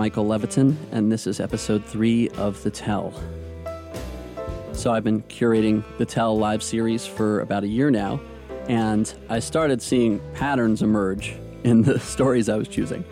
Michael 0.00 0.24
Leviton, 0.24 0.76
and 0.92 1.12
this 1.12 1.26
is 1.26 1.40
episode 1.40 1.84
three 1.84 2.30
of 2.30 2.62
The 2.62 2.70
Tell. 2.70 3.12
So, 4.72 4.94
I've 4.94 5.04
been 5.04 5.22
curating 5.24 5.84
the 5.98 6.06
Tell 6.06 6.38
live 6.38 6.62
series 6.62 7.06
for 7.06 7.40
about 7.40 7.64
a 7.64 7.68
year 7.68 7.90
now, 7.90 8.18
and 8.66 9.12
I 9.28 9.40
started 9.40 9.82
seeing 9.82 10.18
patterns 10.32 10.80
emerge 10.80 11.36
in 11.64 11.82
the 11.82 12.00
stories 12.14 12.48
I 12.48 12.56
was 12.56 12.66
choosing. 12.66 13.04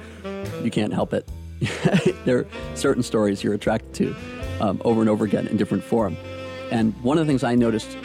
You 0.65 0.71
can't 0.71 0.95
help 0.95 1.13
it. 1.13 1.29
there 2.25 2.39
are 2.39 2.47
certain 2.75 3.03
stories 3.03 3.45
you're 3.45 3.53
attracted 3.53 3.93
to 3.97 4.17
um, 4.59 4.81
over 4.83 5.03
and 5.03 5.11
over 5.11 5.27
again 5.27 5.47
in 5.49 5.59
different 5.59 5.85
form. 5.85 6.17
And 6.71 6.95
one 7.03 7.19
of 7.19 7.27
the 7.27 7.31
things 7.31 7.45
I 7.45 7.55
noticed, 7.55 7.99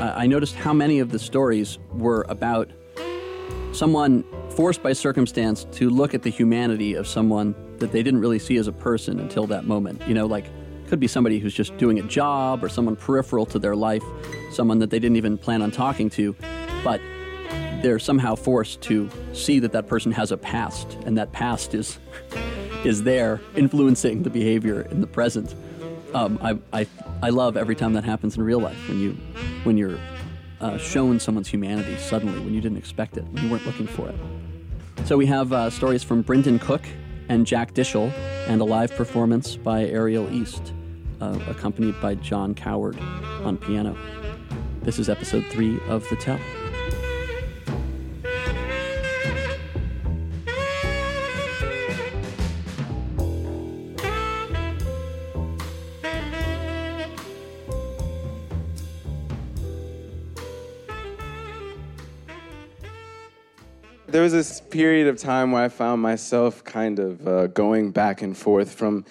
uh, 0.00 0.12
I 0.16 0.26
noticed 0.26 0.56
how 0.56 0.72
many 0.72 0.98
of 0.98 1.12
the 1.12 1.20
stories 1.20 1.78
were 1.92 2.26
about 2.28 2.68
someone 3.70 4.24
forced 4.56 4.82
by 4.82 4.92
circumstance 4.92 5.68
to 5.74 5.88
look 5.88 6.14
at 6.14 6.22
the 6.22 6.30
humanity 6.30 6.94
of 6.94 7.06
someone 7.06 7.54
that 7.78 7.92
they 7.92 8.02
didn't 8.02 8.20
really 8.20 8.38
see 8.38 8.56
as 8.56 8.66
a 8.66 8.72
person 8.72 9.20
until 9.20 9.46
that 9.48 9.64
moment. 9.64 10.02
You 10.06 10.14
know, 10.14 10.26
like 10.26 10.46
could 10.88 11.00
be 11.00 11.06
somebody 11.06 11.38
who's 11.38 11.54
just 11.54 11.76
doing 11.76 11.98
a 11.98 12.02
job 12.02 12.62
or 12.62 12.68
someone 12.68 12.96
peripheral 12.96 13.46
to 13.46 13.58
their 13.58 13.74
life, 13.74 14.04
someone 14.52 14.78
that 14.78 14.90
they 14.90 14.98
didn't 14.98 15.16
even 15.16 15.38
plan 15.38 15.62
on 15.62 15.70
talking 15.70 16.10
to, 16.10 16.36
but 16.82 17.00
they're 17.82 17.98
somehow 17.98 18.34
forced 18.34 18.80
to 18.82 19.10
see 19.32 19.58
that 19.58 19.72
that 19.72 19.86
person 19.86 20.12
has 20.12 20.30
a 20.32 20.36
past 20.36 20.98
and 21.04 21.18
that 21.18 21.32
past 21.32 21.74
is 21.74 21.98
is 22.84 23.02
there 23.02 23.40
influencing 23.56 24.22
the 24.22 24.30
behavior 24.30 24.82
in 24.82 25.00
the 25.00 25.06
present. 25.06 25.54
Um, 26.14 26.38
I, 26.42 26.80
I, 26.80 26.86
I 27.22 27.30
love 27.30 27.56
every 27.56 27.74
time 27.74 27.94
that 27.94 28.04
happens 28.04 28.36
in 28.36 28.42
real 28.42 28.60
life 28.60 28.88
when 28.88 29.00
you 29.00 29.12
when 29.64 29.76
you're 29.76 29.98
uh, 30.60 30.78
shown 30.78 31.18
someone's 31.18 31.48
humanity 31.48 31.96
suddenly 31.96 32.38
when 32.40 32.54
you 32.54 32.60
didn't 32.60 32.78
expect 32.78 33.16
it 33.16 33.24
when 33.24 33.42
you 33.44 33.50
weren't 33.50 33.66
looking 33.66 33.86
for 33.86 34.08
it. 34.08 34.14
So 35.06 35.16
we 35.16 35.26
have 35.26 35.52
uh, 35.52 35.70
stories 35.70 36.02
from 36.02 36.22
Brinton 36.22 36.58
Cook 36.58 36.82
and 37.28 37.46
Jack 37.46 37.74
Dishel 37.74 38.12
and 38.48 38.60
a 38.60 38.64
live 38.64 38.94
performance 38.94 39.56
by 39.56 39.84
Ariel 39.86 40.32
East, 40.32 40.72
uh, 41.20 41.38
accompanied 41.48 42.00
by 42.00 42.14
John 42.16 42.54
Coward 42.54 42.98
on 43.42 43.56
piano. 43.56 43.96
This 44.82 44.98
is 44.98 45.08
episode 45.08 45.44
three 45.46 45.80
of 45.88 46.06
The 46.10 46.16
Tell. 46.16 46.38
There 64.14 64.22
was 64.22 64.30
this 64.30 64.60
period 64.60 65.08
of 65.08 65.18
time 65.18 65.50
where 65.50 65.64
I 65.64 65.68
found 65.68 66.00
myself 66.00 66.62
kind 66.62 67.00
of 67.00 67.26
uh, 67.26 67.46
going 67.48 67.90
back 67.90 68.22
and 68.22 68.38
forth 68.38 68.72
from 68.72 69.04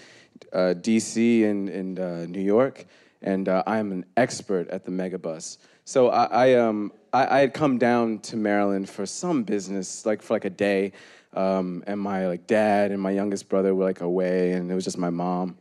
uh, 0.53 0.75
DC 0.77 1.43
and, 1.43 1.67
and 1.67 1.99
uh, 1.99 2.25
New 2.25 2.39
York, 2.39 2.85
and 3.21 3.49
uh, 3.49 3.63
I'm 3.67 3.91
an 3.91 4.05
expert 4.15 4.69
at 4.69 4.85
the 4.85 4.91
megabus. 4.91 5.57
So 5.83 6.07
I, 6.07 6.23
I, 6.23 6.53
um, 6.53 6.93
I, 7.11 7.35
I, 7.35 7.39
had 7.41 7.53
come 7.53 7.77
down 7.77 8.19
to 8.19 8.37
Maryland 8.37 8.89
for 8.89 9.05
some 9.05 9.43
business, 9.43 10.05
like 10.05 10.21
for 10.21 10.35
like 10.35 10.45
a 10.45 10.49
day, 10.49 10.93
um, 11.33 11.83
and 11.85 11.99
my 11.99 12.27
like 12.27 12.47
dad 12.47 12.91
and 12.91 13.01
my 13.01 13.11
youngest 13.11 13.49
brother 13.49 13.75
were 13.75 13.83
like 13.83 13.99
away, 13.99 14.53
and 14.53 14.71
it 14.71 14.73
was 14.73 14.85
just 14.85 14.97
my 14.97 15.09
mom 15.09 15.57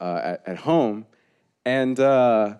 uh, 0.00 0.20
at, 0.22 0.42
at 0.46 0.56
home, 0.56 1.04
and 1.64 1.98
uh, 1.98 2.54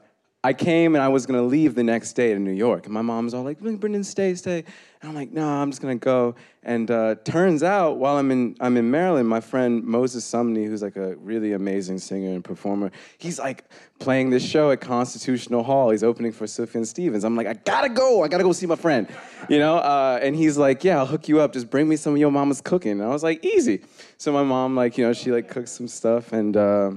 I 0.45 0.53
came 0.53 0.95
and 0.95 1.03
I 1.03 1.09
was 1.09 1.27
gonna 1.27 1.43
leave 1.43 1.75
the 1.75 1.85
next 1.85 2.13
day 2.13 2.35
to 2.35 2.39
New 2.41 2.51
York, 2.51 2.87
and 2.87 2.93
my 2.93 3.03
mom's 3.03 3.35
all 3.35 3.45
like, 3.45 3.61
"Brendan, 3.61 4.03
stay, 4.03 4.35
stay." 4.35 4.65
And 5.05 5.11
I'm 5.11 5.17
like, 5.17 5.33
"No, 5.33 5.47
I'm 5.47 5.71
just 5.71 5.83
gonna 5.83 5.97
go." 5.97 6.35
And 6.63 6.91
uh, 6.91 7.17
turns 7.27 7.63
out, 7.63 7.99
while 7.99 8.17
I'm 8.17 8.31
in 8.31 8.57
I'm 8.59 8.79
in 8.79 8.91
Maryland, 8.91 9.29
my 9.29 9.41
friend 9.41 9.85
Moses 9.85 10.25
Sumney, 10.25 10.67
who's 10.67 10.81
like 10.81 10.97
a 10.97 11.15
really 11.17 11.53
amazing 11.53 11.99
singer 11.99 12.31
and 12.31 12.43
performer, 12.43 12.91
he's 13.19 13.39
like 13.39 13.65
playing 13.99 14.31
this 14.31 14.43
show 14.43 14.71
at 14.71 14.81
Constitutional 14.81 15.63
Hall. 15.63 15.91
He's 15.91 16.03
opening 16.03 16.33
for 16.33 16.47
Sufjan 16.47 16.87
Stevens. 16.87 17.23
I'm 17.23 17.37
like, 17.37 17.47
I 17.47 17.53
gotta 17.53 17.91
go. 17.91 18.23
I 18.23 18.29
gotta 18.29 18.45
go 18.45 18.53
see 18.53 18.65
my 18.65 18.77
friend, 18.77 19.07
you 19.51 19.59
know. 19.59 19.77
Uh, 19.77 20.21
and 20.23 20.35
he's 20.35 20.57
like, 20.57 20.83
"Yeah, 20.85 20.97
I'll 20.97 21.07
hook 21.07 21.29
you 21.29 21.39
up. 21.39 21.53
Just 21.53 21.69
bring 21.69 21.87
me 21.87 21.97
some 21.97 22.15
of 22.15 22.19
your 22.19 22.31
mama's 22.31 22.63
cooking." 22.63 22.93
And 22.93 23.03
I 23.03 23.09
was 23.09 23.23
like, 23.23 23.45
"Easy." 23.45 23.83
So 24.17 24.33
my 24.33 24.43
mom, 24.43 24.75
like, 24.75 24.97
you 24.97 25.05
know, 25.05 25.13
she 25.13 25.33
like 25.33 25.49
cooks 25.51 25.71
some 25.71 25.87
stuff 25.87 26.33
and. 26.33 26.57
Uh, 26.57 26.93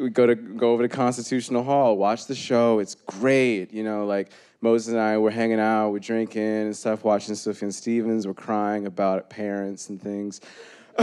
we 0.00 0.10
go 0.10 0.26
to 0.26 0.34
go 0.34 0.72
over 0.72 0.82
to 0.82 0.88
Constitutional 0.88 1.62
Hall, 1.62 1.96
watch 1.96 2.26
the 2.26 2.34
show. 2.34 2.78
It's 2.78 2.94
great, 3.06 3.72
you 3.72 3.84
know. 3.84 4.06
Like 4.06 4.30
Moses 4.60 4.92
and 4.92 5.00
I 5.00 5.18
were 5.18 5.30
hanging 5.30 5.60
out, 5.60 5.90
we're 5.90 5.98
drinking 5.98 6.42
and 6.42 6.76
stuff, 6.76 7.04
watching 7.04 7.34
Sufjan 7.34 7.72
Stevens. 7.72 8.26
We're 8.26 8.34
crying 8.34 8.86
about 8.86 9.30
parents 9.30 9.90
and 9.90 10.00
things, 10.00 10.40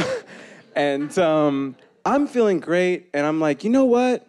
and 0.75 1.17
um, 1.19 1.75
I'm 2.05 2.27
feeling 2.27 2.59
great. 2.59 3.09
And 3.13 3.25
I'm 3.25 3.39
like, 3.39 3.63
you 3.63 3.69
know 3.69 3.85
what? 3.85 4.27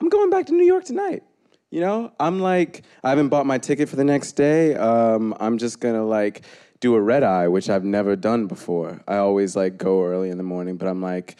I'm 0.00 0.08
going 0.08 0.30
back 0.30 0.46
to 0.46 0.52
New 0.52 0.66
York 0.66 0.84
tonight. 0.84 1.22
You 1.70 1.80
know, 1.80 2.12
I'm 2.20 2.40
like, 2.40 2.82
I 3.02 3.10
haven't 3.10 3.28
bought 3.28 3.46
my 3.46 3.58
ticket 3.58 3.88
for 3.88 3.96
the 3.96 4.04
next 4.04 4.32
day. 4.32 4.74
Um, 4.74 5.34
I'm 5.40 5.58
just 5.58 5.80
gonna 5.80 6.04
like 6.04 6.42
do 6.80 6.94
a 6.94 7.00
red 7.00 7.22
eye, 7.22 7.48
which 7.48 7.70
I've 7.70 7.84
never 7.84 8.16
done 8.16 8.46
before. 8.46 9.00
I 9.08 9.16
always 9.16 9.56
like 9.56 9.78
go 9.78 10.04
early 10.04 10.30
in 10.30 10.36
the 10.36 10.44
morning, 10.44 10.76
but 10.76 10.88
I'm 10.88 11.00
like, 11.00 11.36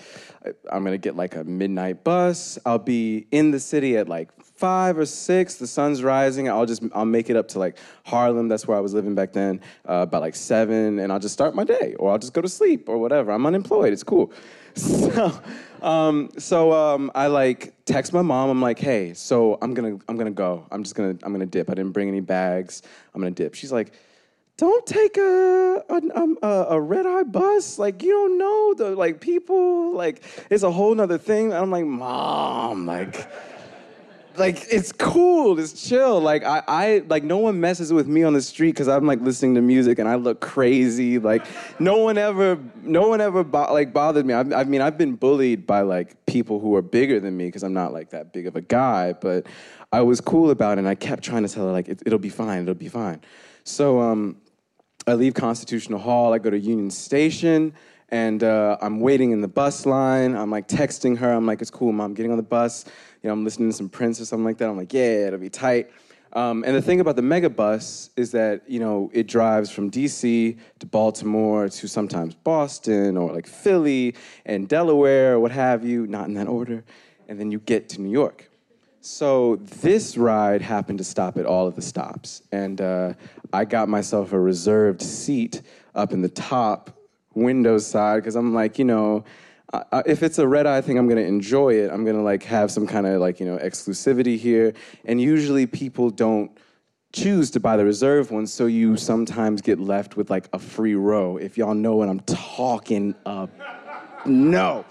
I'm 0.71 0.85
gonna 0.85 0.99
get 0.99 1.17
like 1.17 1.37
a 1.37 1.45
midnight 1.45 2.05
bus. 2.05 2.59
I'll 2.65 2.79
be 2.79 3.27
in 3.31 3.51
the 3.51 3.61
city 3.61 3.97
at 3.97 4.09
like 4.09 4.31
five 4.43 4.99
or 4.99 5.07
six. 5.07 5.57
The 5.57 5.67
sun's 5.67 6.03
rising. 6.03 6.49
I'll 6.49 6.67
just 6.67 6.83
I'll 6.95 7.05
make 7.05 7.31
it 7.31 7.37
up 7.37 7.49
to 7.49 7.59
like 7.59 7.79
Harlem. 8.05 8.49
That's 8.49 8.67
where 8.67 8.77
I 8.77 8.81
was 8.81 8.95
living 8.95 9.15
back 9.15 9.33
then. 9.33 9.61
Uh, 9.85 10.07
by 10.07 10.19
like 10.19 10.35
seven, 10.35 10.99
and 10.99 11.13
I'll 11.13 11.19
just 11.19 11.35
start 11.35 11.55
my 11.55 11.65
day, 11.65 11.95
or 11.99 12.11
I'll 12.11 12.19
just 12.19 12.33
go 12.33 12.41
to 12.41 12.49
sleep, 12.49 12.89
or 12.89 12.99
whatever. 12.99 13.33
I'm 13.33 13.47
unemployed. 13.47 13.93
It's 13.93 14.05
cool. 14.05 14.33
So, 14.77 15.41
um, 15.83 16.31
so 16.37 16.73
um, 16.73 17.13
I 17.15 17.29
like 17.29 17.75
text 17.85 18.13
my 18.13 18.23
mom. 18.23 18.51
I'm 18.51 18.61
like, 18.61 18.81
hey, 18.81 19.15
so 19.15 19.57
I'm 19.63 19.73
gonna 19.73 19.99
I'm 20.09 20.17
gonna 20.17 20.33
go. 20.33 20.67
I'm 20.73 20.83
just 20.83 20.97
gonna 20.97 21.17
I'm 21.23 21.33
gonna 21.33 21.47
dip. 21.47 21.71
I 21.71 21.75
didn't 21.75 21.93
bring 21.93 22.09
any 22.09 22.21
bags. 22.21 22.83
I'm 23.15 23.21
gonna 23.21 23.31
dip. 23.31 23.55
She's 23.55 23.71
like 23.71 23.93
don't 24.57 24.87
take 24.87 25.17
a 25.17 25.85
a, 25.89 26.01
um, 26.15 26.39
a, 26.43 26.67
a 26.71 26.81
red 26.81 27.07
eye 27.07 27.25
bus. 27.25 27.79
Like 27.79 28.03
you 28.03 28.11
don't 28.11 28.39
know 28.39 28.75
the 28.75 28.91
like 28.97 29.21
people. 29.21 29.93
Like 29.93 30.23
it's 30.51 30.63
a 30.63 30.71
whole 30.71 30.95
nother 30.95 31.19
thing. 31.19 31.53
I'm 31.53 31.71
like, 31.71 31.85
mom, 31.85 32.87
like. 32.87 33.29
Like 34.37 34.67
it's 34.69 34.91
cool, 34.91 35.61
it's 35.61 35.89
chill. 35.89 36.21
Like 36.21 36.43
I, 36.43 36.61
I 36.67 37.03
like 37.09 37.23
no 37.23 37.39
one 37.39 37.61
messes 37.61 37.93
with 37.93 38.09
me 38.09 38.25
on 38.25 38.33
the 38.33 38.43
street 38.43 38.73
because 38.73 38.89
I'm 38.89 39.07
like 39.07 39.21
listening 39.21 39.55
to 39.55 39.61
music 39.61 40.01
and 40.01 40.09
I 40.09 40.17
look 40.17 40.41
crazy. 40.41 41.21
Like 41.21 41.47
no 41.79 41.99
one 41.99 42.19
ever, 42.19 42.59
no 42.83 43.07
one 43.07 43.21
ever 43.21 43.45
bo- 43.45 43.73
like 43.73 43.93
bothered 43.93 44.27
me. 44.27 44.35
I, 44.35 44.41
I 44.41 44.65
mean, 44.65 44.81
I've 44.81 44.99
been 44.99 45.15
bullied 45.15 45.69
by 45.69 45.83
like 45.83 46.27
people 46.27 46.59
who 46.59 46.75
are 46.75 46.83
bigger 46.83 47.21
than 47.21 47.37
me 47.37 47.47
because 47.47 47.63
I'm 47.63 47.75
not 47.75 47.93
like 47.93 48.11
that 48.11 48.33
big 48.33 48.49
of 48.49 48.57
a 48.57 48.61
guy. 48.61 49.13
But 49.13 49.47
I 49.93 50.01
was 50.01 50.21
cool 50.21 50.51
about 50.51 50.79
it, 50.79 50.81
and 50.81 50.89
I 50.89 50.97
kept 50.97 51.23
trying 51.23 51.45
to 51.45 51.49
tell 51.49 51.67
her 51.67 51.73
like 51.73 51.89
it, 51.89 52.03
it'll 52.05 52.19
be 52.19 52.29
fine, 52.29 52.63
it'll 52.63 52.75
be 52.75 52.89
fine. 52.89 53.21
So 53.63 54.01
um, 54.01 54.37
I 55.07 55.15
leave 55.15 55.35
Constitutional 55.35 55.99
Hall, 55.99 56.33
I 56.33 56.39
go 56.39 56.51
to 56.51 56.59
Union 56.59 56.91
Station, 56.91 57.75
and 58.09 58.43
uh, 58.43 58.79
I'm 58.81 59.01
waiting 59.01 59.33
in 59.33 59.41
the 59.43 59.49
bus 59.49 59.85
line. 59.85 60.35
I'm 60.35 60.51
like 60.51 60.67
texting 60.67 61.19
her. 61.19 61.31
I'm 61.31 61.47
like, 61.47 61.61
it's 61.61 61.71
cool, 61.71 61.93
mom, 61.93 62.15
getting 62.15 62.31
on 62.31 62.39
the 62.39 62.43
bus. 62.43 62.87
You 63.23 63.29
know, 63.29 63.35
I'm 63.35 63.45
listening 63.45 63.71
to 63.71 63.77
some 63.77 63.89
Prince 63.89 64.21
or 64.21 64.25
something 64.25 64.45
like 64.45 64.59
that. 64.59 64.69
I'm 64.69 64.77
like, 64.77 64.93
yeah, 64.93 65.27
it'll 65.27 65.39
be 65.39 65.51
tight. 65.51 65.91
Um, 66.33 66.65
and 66.65 66.75
the 66.75 66.83
thing 66.83 67.01
about 67.01 67.17
the 67.17 67.23
megabus 67.23 68.11
is 68.17 68.33
that 68.33 68.63
you 68.69 68.81
know 68.81 69.09
it 69.13 69.29
drives 69.29 69.71
from 69.71 69.91
DC 69.91 70.59
to 70.81 70.87
Baltimore 70.87 71.69
to 71.69 71.89
sometimes 71.89 72.35
Boston 72.35 73.17
or 73.17 73.33
like 73.33 73.47
Philly 73.47 74.17
and 74.45 74.69
Delaware 74.69 75.35
or 75.35 75.41
what 75.41 75.53
have 75.53 75.85
you, 75.85 76.07
not 76.09 76.27
in 76.27 76.35
that 76.35 76.49
order, 76.49 76.83
and 77.29 77.39
then 77.39 77.53
you 77.53 77.61
get 77.61 77.89
to 77.91 78.01
New 78.01 78.11
York. 78.11 78.51
So 79.07 79.57
this 79.57 80.17
ride 80.17 80.63
happened 80.63 80.97
to 80.97 81.05
stop 81.05 81.37
at 81.37 81.45
all 81.45 81.67
of 81.67 81.77
the 81.77 81.83
stops, 81.83 82.41
and 82.51 82.81
uh, 82.81 83.13
I 83.53 83.67
got 83.67 83.87
myself 83.87 84.33
a 84.33 84.41
reserved 84.41 85.03
seat 85.03 85.61
up 85.95 86.15
in 86.15 86.23
the 86.23 86.31
top 86.31 86.89
window 87.35 87.77
side 87.77 88.23
because 88.23 88.35
I'm 88.35 88.55
like, 88.55 88.79
you 88.79 88.87
know, 88.87 89.23
uh, 89.75 90.03
if 90.07 90.23
it's 90.23 90.39
a 90.39 90.49
red 90.49 90.67
eye 90.67 90.81
thing, 90.81 90.97
I'm 90.97 91.07
gonna 91.07 91.21
enjoy 91.21 91.75
it. 91.75 91.91
I'm 91.91 92.07
gonna 92.07 92.23
like 92.23 92.45
have 92.45 92.71
some 92.71 92.87
kind 92.87 93.07
of 93.07 93.21
like 93.21 93.41
you 93.41 93.47
know 93.47 93.59
exclusivity 93.59 94.39
here, 94.39 94.73
and 95.05 95.21
usually 95.21 95.67
people 95.67 96.09
don't 96.09 96.51
choose 97.13 97.51
to 97.51 97.61
buy 97.61 97.77
the 97.77 97.85
reserved 97.85 98.31
ones, 98.31 98.55
so 98.55 98.65
you 98.65 98.97
sometimes 98.97 99.61
get 99.61 99.79
left 99.79 100.17
with 100.17 100.31
like 100.31 100.49
a 100.55 100.59
free 100.59 100.95
row. 100.95 101.37
If 101.37 101.59
y'all 101.59 101.75
know 101.75 101.95
what 101.95 102.09
I'm 102.09 102.21
talking 102.21 103.15
about, 103.27 103.51
no. 104.25 104.87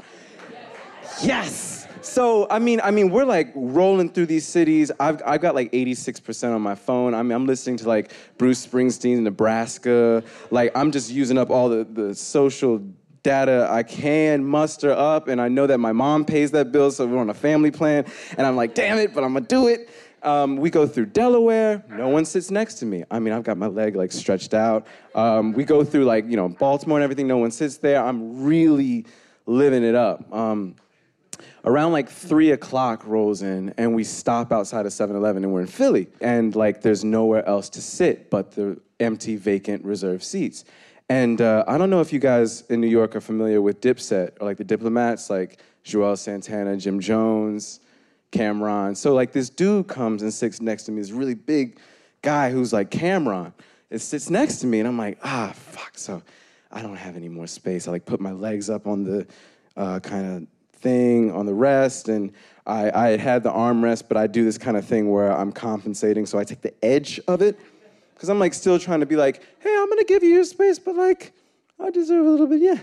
Yes. 1.24 1.83
So 2.04 2.48
I 2.50 2.60
mean, 2.60 2.82
I 2.84 2.92
mean, 2.92 3.10
we're 3.10 3.26
like 3.26 3.52
rolling 3.56 4.10
through 4.10 4.26
these 4.26 4.46
cities. 4.46 4.92
I've 5.00 5.22
I've 5.26 5.42
got 5.42 5.56
like 5.56 5.72
86% 5.72 6.54
on 6.54 6.62
my 6.62 6.76
phone. 6.76 7.14
I 7.14 7.24
mean, 7.24 7.32
I'm 7.32 7.46
listening 7.46 7.78
to 7.78 7.88
like 7.88 8.12
Bruce 8.38 8.66
Springsteen, 8.66 9.22
Nebraska. 9.22 10.24
Like 10.52 10.72
I'm 10.76 10.92
just 10.92 11.10
using 11.10 11.38
up 11.38 11.50
all 11.50 11.70
the, 11.70 11.84
the 11.86 12.14
social 12.14 12.84
data 13.24 13.68
I 13.72 13.84
can 13.84 14.44
muster 14.44 14.92
up, 14.92 15.30
and 15.30 15.42
I 15.42 15.48
know 15.48 15.66
that 15.66 15.78
my 15.78 15.94
mom 15.94 16.26
pays 16.26 16.52
that 16.52 16.72
bill, 16.72 16.92
so 16.92 17.08
we're 17.08 17.20
on 17.20 17.30
a 17.30 17.34
family 17.34 17.72
plan. 17.72 18.06
And 18.38 18.46
I'm 18.46 18.58
like, 18.58 18.76
damn 18.76 18.98
it, 18.98 19.14
but 19.14 19.24
I'm 19.24 19.34
gonna 19.34 19.46
do 19.46 19.68
it. 19.68 19.90
Um, 20.24 20.58
we 20.58 20.70
go 20.70 20.88
through 20.88 21.08
Delaware. 21.08 21.84
No 21.90 22.10
one 22.10 22.26
sits 22.26 22.50
next 22.52 22.76
to 22.76 22.86
me. 22.86 23.04
I 23.12 23.20
mean, 23.20 23.34
I've 23.34 23.44
got 23.44 23.58
my 23.58 23.68
leg 23.68 23.96
like 23.96 24.12
stretched 24.12 24.54
out. 24.54 24.88
Um, 25.16 25.54
we 25.54 25.64
go 25.64 25.84
through 25.84 26.06
like 26.06 26.26
you 26.30 26.36
know 26.36 26.50
Baltimore 26.50 26.98
and 26.98 27.04
everything. 27.04 27.28
No 27.28 27.38
one 27.38 27.52
sits 27.52 27.78
there. 27.78 28.04
I'm 28.04 28.44
really 28.44 29.06
living 29.46 29.84
it 29.84 29.96
up. 29.96 30.32
Um, 30.34 30.76
around 31.66 31.92
like 31.92 32.10
three 32.10 32.52
o'clock 32.52 33.06
rolls 33.06 33.42
in 33.42 33.74
and 33.78 33.96
we 33.96 34.04
stop 34.04 34.52
outside 34.52 34.86
of 34.86 34.92
7-eleven 34.92 35.44
and 35.44 35.54
we're 35.54 35.62
in 35.62 35.68
philly 35.68 36.08
and 36.22 36.56
like 36.56 36.82
there's 36.82 37.04
nowhere 37.04 37.46
else 37.48 37.70
to 37.70 37.82
sit 37.82 38.30
but 38.30 38.52
the 38.52 38.80
empty 39.00 39.36
vacant 39.36 39.84
reserved 39.84 40.24
seats 40.24 40.66
and 41.10 41.42
uh, 41.42 41.64
i 41.68 41.78
don't 41.78 41.90
know 41.90 42.02
if 42.02 42.12
you 42.12 42.20
guys 42.20 42.62
in 42.70 42.82
new 42.82 42.88
york 42.88 43.16
are 43.16 43.22
familiar 43.22 43.62
with 43.62 43.82
dipset 43.82 44.32
or 44.40 44.46
like 44.46 44.58
the 44.58 44.64
diplomats 44.64 45.30
like 45.30 45.60
Juelz 45.86 46.20
Santana 46.20 46.78
jim 46.78 47.00
jones 47.00 47.80
Cam'ron. 48.34 48.98
So 48.98 49.14
like 49.14 49.32
this 49.32 49.50
dude 49.50 49.88
comes 49.88 50.24
and 50.24 50.34
sits 50.34 50.60
next 50.60 50.84
to 50.84 50.92
me, 50.92 51.02
this 51.02 51.12
really 51.12 51.36
big 51.36 51.80
guy 52.22 52.52
who's 52.52 52.74
like 52.74 52.90
Cam'ron. 52.90 53.54
It 53.90 54.00
sits 54.00 54.30
next 54.30 54.58
to 54.58 54.68
me, 54.68 54.80
and 54.80 54.88
I'm 54.88 54.98
like, 54.98 55.20
ah, 55.24 55.54
fuck. 55.56 55.92
So 55.96 56.24
I 56.72 56.82
don't 56.82 56.96
have 56.96 57.16
any 57.16 57.30
more 57.30 57.46
space. 57.46 57.88
I 57.88 57.92
like 57.92 58.06
put 58.06 58.20
my 58.20 58.32
legs 58.32 58.70
up 58.70 58.88
on 58.88 59.04
the 59.04 59.28
uh, 59.78 60.00
kind 60.00 60.26
of 60.26 60.53
thing 60.84 61.32
on 61.32 61.48
the 61.48 61.54
rest, 61.54 62.10
and 62.10 62.32
I, 62.68 62.92
I 62.92 63.18
had 63.18 63.42
the 63.42 63.52
armrest, 63.52 64.04
but 64.08 64.18
I 64.18 64.28
do 64.28 64.44
this 64.44 64.58
kind 64.58 64.78
of 64.78 64.86
thing 64.86 65.10
where 65.10 65.32
I'm 65.32 65.52
compensating. 65.52 66.26
So 66.26 66.38
I 66.38 66.44
take 66.44 66.62
the 66.62 66.74
edge 66.84 67.20
of 67.28 67.42
it, 67.42 67.60
because 68.14 68.30
I'm 68.30 68.40
like 68.40 68.54
still 68.54 68.78
trying 68.78 69.00
to 69.00 69.08
be 69.08 69.16
like, 69.16 69.42
hey, 69.60 69.76
I'm 69.76 69.90
gonna 69.90 70.04
give 70.04 70.22
you 70.22 70.30
your 70.30 70.44
space, 70.44 70.78
but 70.78 70.96
like, 70.96 71.34
I 71.80 71.90
deserve 71.90 72.26
a 72.26 72.30
little 72.30 72.48
bit, 72.48 72.62
yeah. 72.62 72.80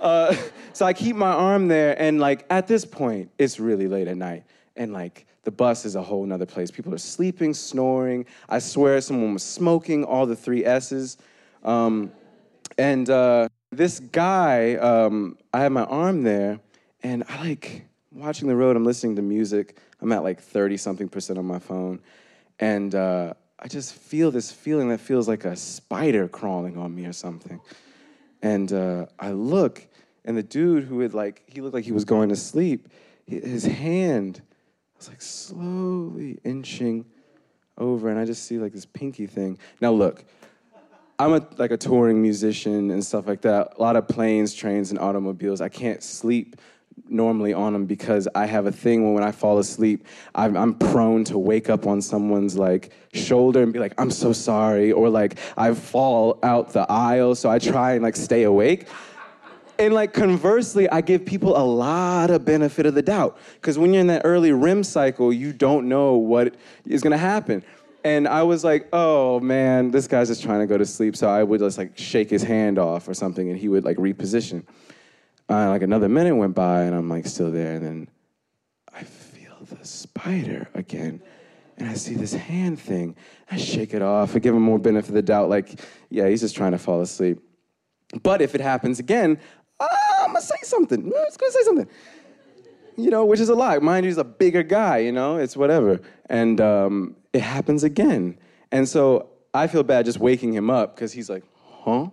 Uh, 0.00 0.36
so 0.74 0.84
I 0.84 0.92
keep 0.92 1.16
my 1.16 1.32
arm 1.32 1.68
there, 1.68 2.00
and 2.00 2.20
like 2.20 2.44
at 2.50 2.66
this 2.66 2.84
point, 2.84 3.30
it's 3.38 3.58
really 3.58 3.88
late 3.88 4.08
at 4.08 4.16
night 4.16 4.44
and 4.78 4.92
like 4.92 5.26
the 5.44 5.50
bus 5.50 5.84
is 5.84 5.96
a 5.96 6.02
whole 6.02 6.24
nother 6.24 6.46
place. 6.46 6.70
People 6.70 6.94
are 6.94 6.98
sleeping, 6.98 7.52
snoring. 7.52 8.24
I 8.48 8.60
swear 8.60 9.00
someone 9.00 9.34
was 9.34 9.42
smoking 9.42 10.04
all 10.04 10.24
the 10.24 10.36
three 10.36 10.64
S's. 10.64 11.18
Um, 11.64 12.12
and 12.78 13.10
uh, 13.10 13.48
this 13.70 13.98
guy, 14.00 14.76
um, 14.76 15.36
I 15.52 15.60
had 15.60 15.72
my 15.72 15.84
arm 15.84 16.22
there, 16.22 16.60
and 17.02 17.24
I 17.28 17.40
like 17.40 17.86
watching 18.12 18.48
the 18.48 18.56
road. 18.56 18.76
I'm 18.76 18.84
listening 18.84 19.16
to 19.16 19.22
music. 19.22 19.78
I'm 20.00 20.12
at 20.12 20.22
like 20.22 20.40
30 20.40 20.76
something 20.76 21.08
percent 21.08 21.38
on 21.38 21.44
my 21.44 21.58
phone. 21.58 22.00
And 22.58 22.94
uh, 22.94 23.34
I 23.58 23.68
just 23.68 23.94
feel 23.94 24.30
this 24.30 24.50
feeling 24.50 24.88
that 24.88 25.00
feels 25.00 25.28
like 25.28 25.44
a 25.44 25.56
spider 25.56 26.28
crawling 26.28 26.76
on 26.76 26.94
me 26.94 27.06
or 27.06 27.12
something. 27.12 27.60
And 28.42 28.72
uh, 28.72 29.06
I 29.18 29.30
look, 29.30 29.86
and 30.24 30.36
the 30.36 30.42
dude 30.42 30.84
who 30.84 31.00
had 31.00 31.14
like, 31.14 31.42
he 31.46 31.60
looked 31.60 31.74
like 31.74 31.84
he 31.84 31.92
was 31.92 32.04
going 32.04 32.28
to 32.28 32.36
sleep, 32.36 32.88
his 33.26 33.64
hand 33.64 34.40
was 34.96 35.08
like 35.08 35.20
slowly 35.20 36.38
inching 36.44 37.04
over, 37.76 38.08
and 38.08 38.18
I 38.18 38.24
just 38.24 38.44
see 38.44 38.58
like 38.58 38.72
this 38.72 38.86
pinky 38.86 39.26
thing. 39.26 39.58
Now 39.80 39.92
look, 39.92 40.24
I'm 41.18 41.32
a 41.34 41.46
like 41.56 41.70
a 41.70 41.76
touring 41.76 42.22
musician 42.22 42.90
and 42.90 43.04
stuff 43.04 43.26
like 43.26 43.42
that. 43.42 43.74
A 43.76 43.82
lot 43.82 43.96
of 43.96 44.08
planes, 44.08 44.54
trains, 44.54 44.90
and 44.90 44.98
automobiles. 44.98 45.60
I 45.60 45.68
can't 45.68 46.02
sleep 46.02 46.56
normally 47.08 47.52
on 47.52 47.72
them 47.72 47.86
because 47.86 48.28
I 48.34 48.46
have 48.46 48.66
a 48.66 48.72
thing 48.72 49.04
when 49.04 49.14
when 49.14 49.24
I 49.24 49.32
fall 49.32 49.58
asleep, 49.58 50.06
I'm, 50.34 50.56
I'm 50.56 50.74
prone 50.74 51.24
to 51.24 51.38
wake 51.38 51.68
up 51.68 51.86
on 51.86 52.00
someone's 52.00 52.56
like 52.56 52.92
shoulder 53.12 53.62
and 53.62 53.72
be 53.72 53.78
like, 53.78 53.94
I'm 53.98 54.10
so 54.10 54.32
sorry, 54.32 54.92
or 54.92 55.08
like 55.08 55.38
I 55.56 55.74
fall 55.74 56.38
out 56.42 56.72
the 56.72 56.90
aisle, 56.90 57.34
so 57.34 57.50
I 57.50 57.58
try 57.58 57.92
and 57.92 58.02
like 58.02 58.16
stay 58.16 58.44
awake 58.44 58.86
and 59.78 59.94
like 59.94 60.12
conversely, 60.12 60.88
I 60.90 61.00
give 61.00 61.24
people 61.24 61.56
a 61.56 61.62
lot 61.62 62.30
of 62.30 62.44
benefit 62.44 62.84
of 62.86 62.94
the 62.94 63.02
doubt 63.02 63.38
because 63.54 63.78
when 63.78 63.92
you're 63.92 64.00
in 64.00 64.08
that 64.08 64.22
early 64.24 64.52
REM 64.52 64.82
cycle, 64.82 65.32
you 65.32 65.52
don't 65.52 65.88
know 65.88 66.14
what 66.14 66.54
is 66.84 67.02
to 67.02 67.16
happen. 67.16 67.62
And 68.04 68.26
I 68.26 68.42
was 68.42 68.64
like, 68.64 68.88
oh 68.92 69.38
man, 69.40 69.90
this 69.90 70.08
guy's 70.08 70.28
just 70.28 70.42
trying 70.42 70.60
to 70.60 70.66
go 70.66 70.78
to 70.78 70.86
sleep. 70.86 71.16
So 71.16 71.28
I 71.28 71.42
would 71.42 71.60
just 71.60 71.78
like 71.78 71.96
shake 71.96 72.30
his 72.30 72.42
hand 72.42 72.78
off 72.78 73.08
or 73.08 73.14
something, 73.14 73.48
and 73.48 73.58
he 73.58 73.68
would 73.68 73.84
like 73.84 73.98
reposition. 73.98 74.64
Uh, 75.50 75.68
like 75.70 75.82
another 75.82 76.08
minute 76.08 76.36
went 76.36 76.54
by, 76.54 76.82
and 76.82 76.94
I'm 76.94 77.08
like 77.08 77.26
still 77.26 77.50
there, 77.50 77.74
and 77.76 77.84
then 77.84 78.08
I 78.92 79.02
feel 79.02 79.56
the 79.62 79.84
spider 79.84 80.68
again. 80.74 81.22
And 81.78 81.88
I 81.88 81.94
see 81.94 82.14
this 82.14 82.34
hand 82.34 82.80
thing. 82.80 83.14
I 83.50 83.56
shake 83.56 83.94
it 83.94 84.02
off. 84.02 84.34
I 84.34 84.40
give 84.40 84.54
him 84.54 84.62
more 84.62 84.78
benefit 84.78 85.10
of 85.10 85.14
the 85.14 85.22
doubt, 85.22 85.48
like, 85.48 85.80
yeah, 86.10 86.28
he's 86.28 86.40
just 86.40 86.56
trying 86.56 86.72
to 86.72 86.78
fall 86.78 87.00
asleep. 87.00 87.40
But 88.22 88.42
if 88.42 88.54
it 88.54 88.60
happens 88.60 88.98
again, 88.98 89.38
I'm 89.80 90.32
gonna 90.32 90.40
say 90.40 90.56
something. 90.62 91.04
I'm 91.04 91.10
gonna 91.10 91.52
say 91.52 91.62
something. 91.62 91.88
You 92.96 93.10
know, 93.10 93.24
which 93.24 93.38
is 93.38 93.48
a 93.48 93.54
lie. 93.54 93.78
Mind 93.78 94.04
you, 94.04 94.10
he's 94.10 94.18
a 94.18 94.24
bigger 94.24 94.64
guy, 94.64 94.98
you 94.98 95.12
know, 95.12 95.36
it's 95.36 95.56
whatever. 95.56 96.00
And 96.28 96.60
um, 96.60 97.16
it 97.32 97.42
happens 97.42 97.84
again. 97.84 98.38
And 98.72 98.88
so 98.88 99.28
I 99.54 99.68
feel 99.68 99.84
bad 99.84 100.04
just 100.04 100.18
waking 100.18 100.52
him 100.52 100.68
up 100.68 100.96
because 100.96 101.12
he's 101.12 101.30
like, 101.30 101.44
huh? 101.62 102.08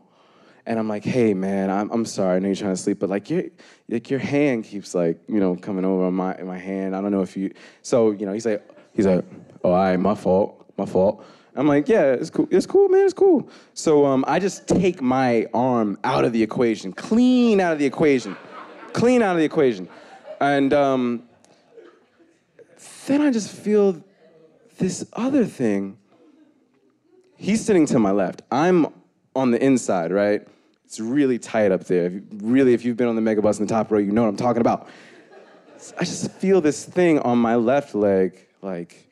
And 0.68 0.80
I'm 0.80 0.88
like, 0.88 1.06
hey 1.06 1.34
man, 1.34 1.70
I'm, 1.70 1.92
I'm 1.92 2.06
sorry, 2.06 2.38
I 2.38 2.40
know 2.40 2.48
you're 2.48 2.56
trying 2.56 2.74
to 2.74 2.82
sleep, 2.82 3.00
but 3.00 3.10
like 3.10 3.30
your 3.30 3.44
like 3.88 4.10
your 4.10 4.20
hand 4.20 4.66
keeps 4.66 4.96
like, 4.96 5.20
you 5.28 5.40
know, 5.40 5.56
coming 5.56 5.86
over 5.86 6.10
my 6.12 6.42
my 6.42 6.58
hand. 6.58 6.96
I 6.96 7.02
don't 7.02 7.12
know 7.12 7.22
if 7.22 7.38
you 7.38 7.54
so, 7.82 8.12
you 8.12 8.26
know, 8.26 8.34
he's 8.34 8.46
like 8.46 8.68
he's 8.94 9.06
like, 9.06 9.24
oh 9.64 9.72
all 9.72 9.76
right, 9.76 9.98
my 9.98 10.16
fault, 10.16 10.66
my 10.78 10.86
fault. 10.86 11.24
I'm 11.56 11.68
like, 11.68 11.88
yeah, 11.88 12.14
it's 12.14 12.30
cool. 12.30 12.48
It's 12.52 12.66
cool, 12.66 12.90
man. 12.90 13.06
It's 13.06 13.14
cool. 13.14 13.50
So 13.74 14.06
um, 14.06 14.26
I 14.28 14.40
just 14.40 14.68
take 14.68 15.02
my 15.02 15.46
arm 15.54 15.98
out 16.04 16.26
of 16.26 16.34
the 16.34 16.44
equation, 16.44 16.92
clean 16.92 17.62
out 17.62 17.72
of 17.72 17.80
the 17.80 17.86
equation, 17.86 18.36
clean 18.92 19.22
out 19.22 19.32
of 19.32 19.38
the 19.38 19.46
equation, 19.46 19.88
and 20.42 20.74
um, 20.74 21.24
then 23.08 23.22
I 23.22 23.32
just 23.32 23.52
feel 23.52 24.04
this 24.78 25.06
other 25.14 25.46
thing. 25.46 25.98
He's 27.38 27.64
sitting 27.64 27.86
to 27.88 28.00
my 28.00 28.12
left. 28.12 28.42
I'm 28.52 28.88
on 29.36 29.52
the 29.52 29.64
inside, 29.64 30.12
right? 30.12 30.46
It's 30.96 31.02
really 31.02 31.38
tight 31.38 31.74
up 31.74 31.84
there. 31.84 32.06
If 32.06 32.14
really, 32.36 32.74
if 32.74 32.86
you've 32.86 32.96
been 32.96 33.10
on 33.10 33.18
the 33.18 33.22
megabus 33.22 33.60
in 33.60 33.66
the 33.66 33.70
top 33.70 33.92
row, 33.92 34.00
you 34.00 34.14
know 34.14 34.22
what 34.22 34.30
I'm 34.30 34.38
talking 34.38 34.62
about. 34.62 34.88
I 36.00 36.06
just 36.06 36.32
feel 36.32 36.62
this 36.62 36.86
thing 36.86 37.20
on 37.20 37.38
my 37.38 37.56
left 37.56 37.96
leg, 37.96 38.48
like 38.62 39.10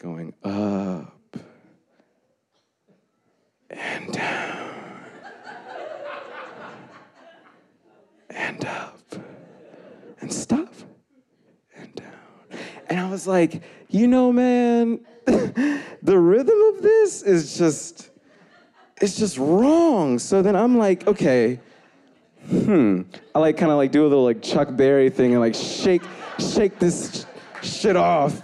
going 0.00 0.34
up 0.42 1.36
and 3.70 4.12
down 4.12 4.74
and 8.30 8.64
up 8.64 9.14
and 10.20 10.32
stop 10.32 10.74
and 11.76 11.94
down. 11.94 12.58
And 12.88 12.98
I 12.98 13.08
was 13.08 13.28
like, 13.28 13.62
you 13.88 14.08
know, 14.08 14.32
man, 14.32 14.98
the 15.26 16.18
rhythm 16.18 16.60
of 16.74 16.82
this 16.82 17.22
is 17.22 17.56
just, 17.56 18.09
it's 19.00 19.16
just 19.16 19.38
wrong. 19.38 20.18
So 20.18 20.42
then 20.42 20.54
I'm 20.54 20.76
like, 20.76 21.06
okay, 21.06 21.58
hmm. 22.48 23.02
I 23.34 23.38
like 23.38 23.56
kind 23.56 23.72
of 23.72 23.78
like 23.78 23.92
do 23.92 24.02
a 24.02 24.08
little 24.08 24.24
like 24.24 24.42
Chuck 24.42 24.68
Berry 24.72 25.10
thing 25.10 25.32
and 25.32 25.40
like 25.40 25.54
shake, 25.54 26.02
shake 26.38 26.78
this 26.78 27.26
shit 27.62 27.96
off. 27.96 28.42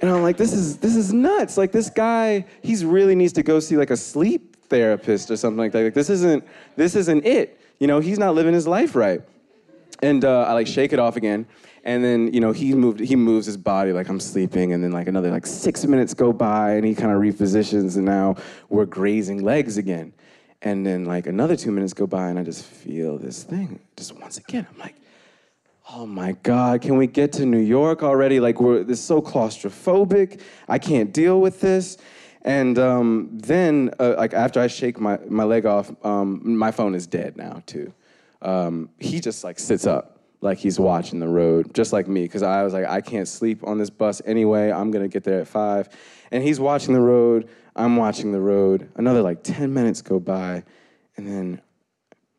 And 0.00 0.10
I'm 0.10 0.22
like, 0.22 0.36
this 0.36 0.52
is 0.52 0.78
this 0.78 0.96
is 0.96 1.12
nuts. 1.12 1.56
Like 1.56 1.72
this 1.72 1.88
guy, 1.88 2.44
he's 2.62 2.84
really 2.84 3.14
needs 3.14 3.32
to 3.34 3.42
go 3.42 3.60
see 3.60 3.76
like 3.76 3.90
a 3.90 3.96
sleep 3.96 4.56
therapist 4.68 5.30
or 5.30 5.36
something 5.36 5.58
like 5.58 5.72
that. 5.72 5.84
Like 5.84 5.94
this 5.94 6.10
isn't 6.10 6.44
this 6.76 6.94
isn't 6.94 7.24
it. 7.24 7.60
You 7.78 7.86
know, 7.86 8.00
he's 8.00 8.18
not 8.18 8.34
living 8.34 8.54
his 8.54 8.66
life 8.66 8.94
right. 8.94 9.22
And 10.04 10.22
uh, 10.22 10.42
I 10.42 10.52
like 10.52 10.66
shake 10.66 10.92
it 10.92 10.98
off 10.98 11.16
again. 11.16 11.46
And 11.82 12.04
then, 12.04 12.32
you 12.32 12.40
know, 12.40 12.52
he 12.52 12.74
moved 12.74 13.00
he 13.00 13.16
moves 13.16 13.46
his 13.46 13.56
body 13.56 13.92
like 13.92 14.08
I'm 14.08 14.20
sleeping, 14.20 14.72
and 14.72 14.84
then 14.84 14.92
like 14.92 15.08
another 15.08 15.30
like 15.30 15.46
six 15.46 15.84
minutes 15.86 16.12
go 16.12 16.30
by 16.32 16.72
and 16.72 16.84
he 16.84 16.94
kind 16.94 17.10
of 17.10 17.20
repositions 17.20 17.96
and 17.96 18.04
now 18.04 18.36
we're 18.68 18.84
grazing 18.84 19.42
legs 19.42 19.78
again. 19.78 20.12
And 20.60 20.86
then 20.86 21.04
like 21.06 21.26
another 21.26 21.56
two 21.56 21.72
minutes 21.72 21.94
go 21.94 22.06
by 22.06 22.28
and 22.28 22.38
I 22.38 22.42
just 22.42 22.64
feel 22.64 23.18
this 23.18 23.44
thing. 23.44 23.80
Just 23.96 24.18
once 24.20 24.36
again, 24.36 24.66
I'm 24.70 24.78
like, 24.78 24.96
oh 25.90 26.06
my 26.06 26.32
God, 26.42 26.82
can 26.82 26.96
we 26.98 27.06
get 27.06 27.32
to 27.34 27.46
New 27.46 27.58
York 27.58 28.02
already? 28.02 28.40
Like, 28.40 28.60
we're 28.60 28.84
this 28.84 28.98
is 28.98 29.04
so 29.04 29.22
claustrophobic. 29.22 30.40
I 30.68 30.78
can't 30.78 31.12
deal 31.14 31.40
with 31.40 31.60
this. 31.60 31.96
And 32.42 32.78
um, 32.78 33.30
then, 33.32 33.90
uh, 33.98 34.16
like 34.18 34.34
after 34.34 34.60
I 34.60 34.66
shake 34.66 35.00
my, 35.00 35.18
my 35.28 35.44
leg 35.44 35.64
off, 35.64 35.90
um, 36.04 36.56
my 36.58 36.70
phone 36.70 36.94
is 36.94 37.06
dead 37.06 37.38
now 37.38 37.62
too. 37.64 37.92
Um, 38.44 38.90
he 38.98 39.18
just 39.20 39.42
like 39.42 39.58
sits 39.58 39.86
up, 39.86 40.20
like 40.40 40.58
he's 40.58 40.78
watching 40.78 41.18
the 41.18 41.28
road, 41.28 41.74
just 41.74 41.92
like 41.92 42.06
me, 42.06 42.22
because 42.22 42.42
I 42.42 42.62
was 42.62 42.72
like, 42.72 42.86
I 42.86 43.00
can't 43.00 43.26
sleep 43.26 43.66
on 43.66 43.78
this 43.78 43.90
bus 43.90 44.22
anyway. 44.24 44.70
I'm 44.70 44.90
gonna 44.90 45.08
get 45.08 45.24
there 45.24 45.40
at 45.40 45.48
five, 45.48 45.88
and 46.30 46.42
he's 46.42 46.60
watching 46.60 46.94
the 46.94 47.00
road. 47.00 47.48
I'm 47.74 47.96
watching 47.96 48.30
the 48.30 48.40
road. 48.40 48.90
Another 48.94 49.22
like 49.22 49.42
ten 49.42 49.74
minutes 49.74 50.02
go 50.02 50.20
by, 50.20 50.62
and 51.16 51.26
then 51.26 51.60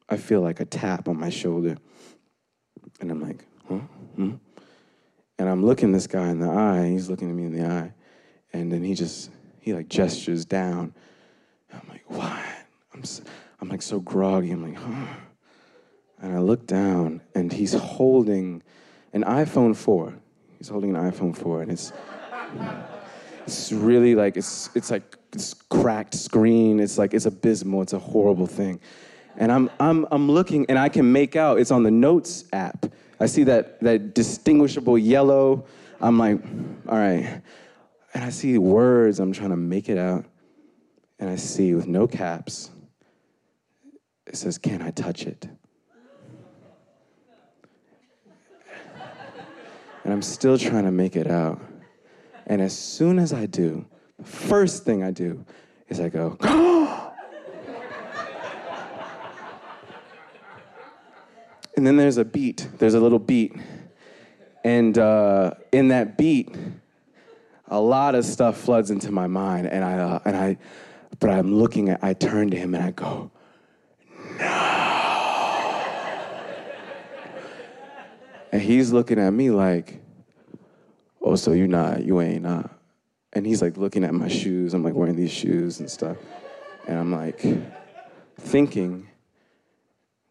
I 0.07 0.17
feel 0.17 0.41
like 0.41 0.59
a 0.59 0.65
tap 0.65 1.07
on 1.07 1.19
my 1.19 1.29
shoulder. 1.29 1.77
And 3.01 3.11
I'm 3.11 3.21
like, 3.21 3.43
huh? 3.67 3.79
Hmm? 4.15 4.35
And 5.37 5.49
I'm 5.49 5.65
looking 5.65 5.91
this 5.91 6.07
guy 6.07 6.29
in 6.29 6.39
the 6.39 6.49
eye, 6.49 6.89
he's 6.89 7.09
looking 7.09 7.29
at 7.29 7.35
me 7.35 7.45
in 7.45 7.51
the 7.51 7.65
eye. 7.65 7.93
And 8.53 8.71
then 8.71 8.83
he 8.83 8.93
just, 8.93 9.31
he 9.59 9.73
like 9.73 9.89
gestures 9.89 10.45
down. 10.45 10.93
I'm 11.73 11.81
like, 11.89 12.09
what? 12.09 12.39
I'm, 12.93 13.03
so, 13.03 13.23
I'm 13.59 13.67
like 13.67 13.81
so 13.81 13.99
groggy. 13.99 14.51
I'm 14.51 14.63
like, 14.63 14.77
huh? 14.77 15.13
And 16.21 16.35
I 16.35 16.39
look 16.39 16.65
down 16.65 17.21
and 17.33 17.51
he's 17.51 17.73
holding 17.73 18.63
an 19.13 19.23
iPhone 19.23 19.75
4. 19.75 20.13
He's 20.57 20.69
holding 20.69 20.95
an 20.95 21.11
iPhone 21.11 21.35
4 21.35 21.63
and 21.63 21.71
it's, 21.71 21.91
it's 23.45 23.71
really 23.71 24.15
like, 24.15 24.37
it's, 24.37 24.69
it's 24.75 24.89
like 24.89 25.17
this 25.31 25.53
cracked 25.53 26.15
screen. 26.15 26.79
It's 26.79 26.97
like, 26.97 27.13
it's 27.13 27.25
abysmal. 27.25 27.81
It's 27.81 27.93
a 27.93 27.99
horrible 27.99 28.47
thing. 28.47 28.79
And 29.37 29.51
I'm, 29.51 29.69
I'm, 29.79 30.07
I'm 30.11 30.31
looking 30.31 30.65
and 30.69 30.79
I 30.79 30.89
can 30.89 31.11
make 31.11 31.35
out, 31.35 31.59
it's 31.59 31.71
on 31.71 31.83
the 31.83 31.91
notes 31.91 32.45
app. 32.53 32.85
I 33.19 33.25
see 33.25 33.43
that, 33.43 33.79
that 33.81 34.13
distinguishable 34.13 34.97
yellow. 34.97 35.65
I'm 35.99 36.17
like, 36.17 36.41
all 36.87 36.97
right. 36.97 37.41
And 38.13 38.23
I 38.23 38.29
see 38.29 38.57
words, 38.57 39.19
I'm 39.19 39.33
trying 39.33 39.49
to 39.49 39.57
make 39.57 39.89
it 39.89 39.97
out. 39.97 40.25
And 41.19 41.29
I 41.29 41.35
see 41.35 41.73
with 41.73 41.87
no 41.87 42.07
caps, 42.07 42.71
it 44.27 44.35
says, 44.35 44.57
Can 44.57 44.81
I 44.81 44.91
touch 44.91 45.23
it? 45.23 45.47
And 50.05 50.13
I'm 50.13 50.21
still 50.21 50.57
trying 50.59 50.85
to 50.85 50.91
make 50.91 51.15
it 51.15 51.25
out. 51.25 51.59
And 52.45 52.61
as 52.61 52.77
soon 52.77 53.17
as 53.17 53.33
I 53.33 53.47
do, 53.47 53.87
the 54.19 54.25
first 54.25 54.83
thing 54.85 55.01
I 55.03 55.09
do 55.09 55.43
is 55.89 55.99
I 55.99 56.09
go, 56.09 56.37
and 61.75 61.87
then 61.87 61.97
there's 61.97 62.17
a 62.17 62.25
beat. 62.25 62.69
There's 62.77 62.93
a 62.93 62.99
little 62.99 63.17
beat. 63.17 63.55
And 64.63 64.95
uh, 64.95 65.55
in 65.71 65.87
that 65.87 66.19
beat, 66.19 66.55
a 67.67 67.79
lot 67.79 68.13
of 68.13 68.25
stuff 68.25 68.57
floods 68.57 68.91
into 68.91 69.11
my 69.11 69.25
mind. 69.25 69.65
And 69.65 69.83
I, 69.83 69.97
uh, 69.97 70.19
and 70.23 70.37
I, 70.37 70.57
but 71.19 71.31
I'm 71.31 71.55
looking 71.55 71.89
at, 71.89 72.03
I 72.03 72.13
turn 72.13 72.51
to 72.51 72.57
him 72.57 72.75
and 72.75 72.83
I 72.83 72.91
go, 72.91 73.31
no. 74.39 74.74
And 78.51 78.61
he's 78.61 78.93
looking 78.93 79.19
at 79.19 79.31
me 79.31 79.49
like, 79.49 80.01
oh, 81.21 81.35
so 81.35 81.51
you 81.51 81.67
not, 81.67 82.03
you 82.03 82.21
ain't 82.21 82.43
not. 82.43 82.71
And 83.33 83.45
he's 83.45 83.61
like 83.61 83.77
looking 83.77 84.03
at 84.03 84.13
my 84.13 84.27
shoes. 84.27 84.73
I'm 84.73 84.83
like 84.83 84.93
wearing 84.93 85.15
these 85.15 85.31
shoes 85.31 85.79
and 85.79 85.89
stuff. 85.89 86.17
And 86.87 86.97
I'm 86.97 87.11
like 87.11 87.43
thinking, 88.39 89.07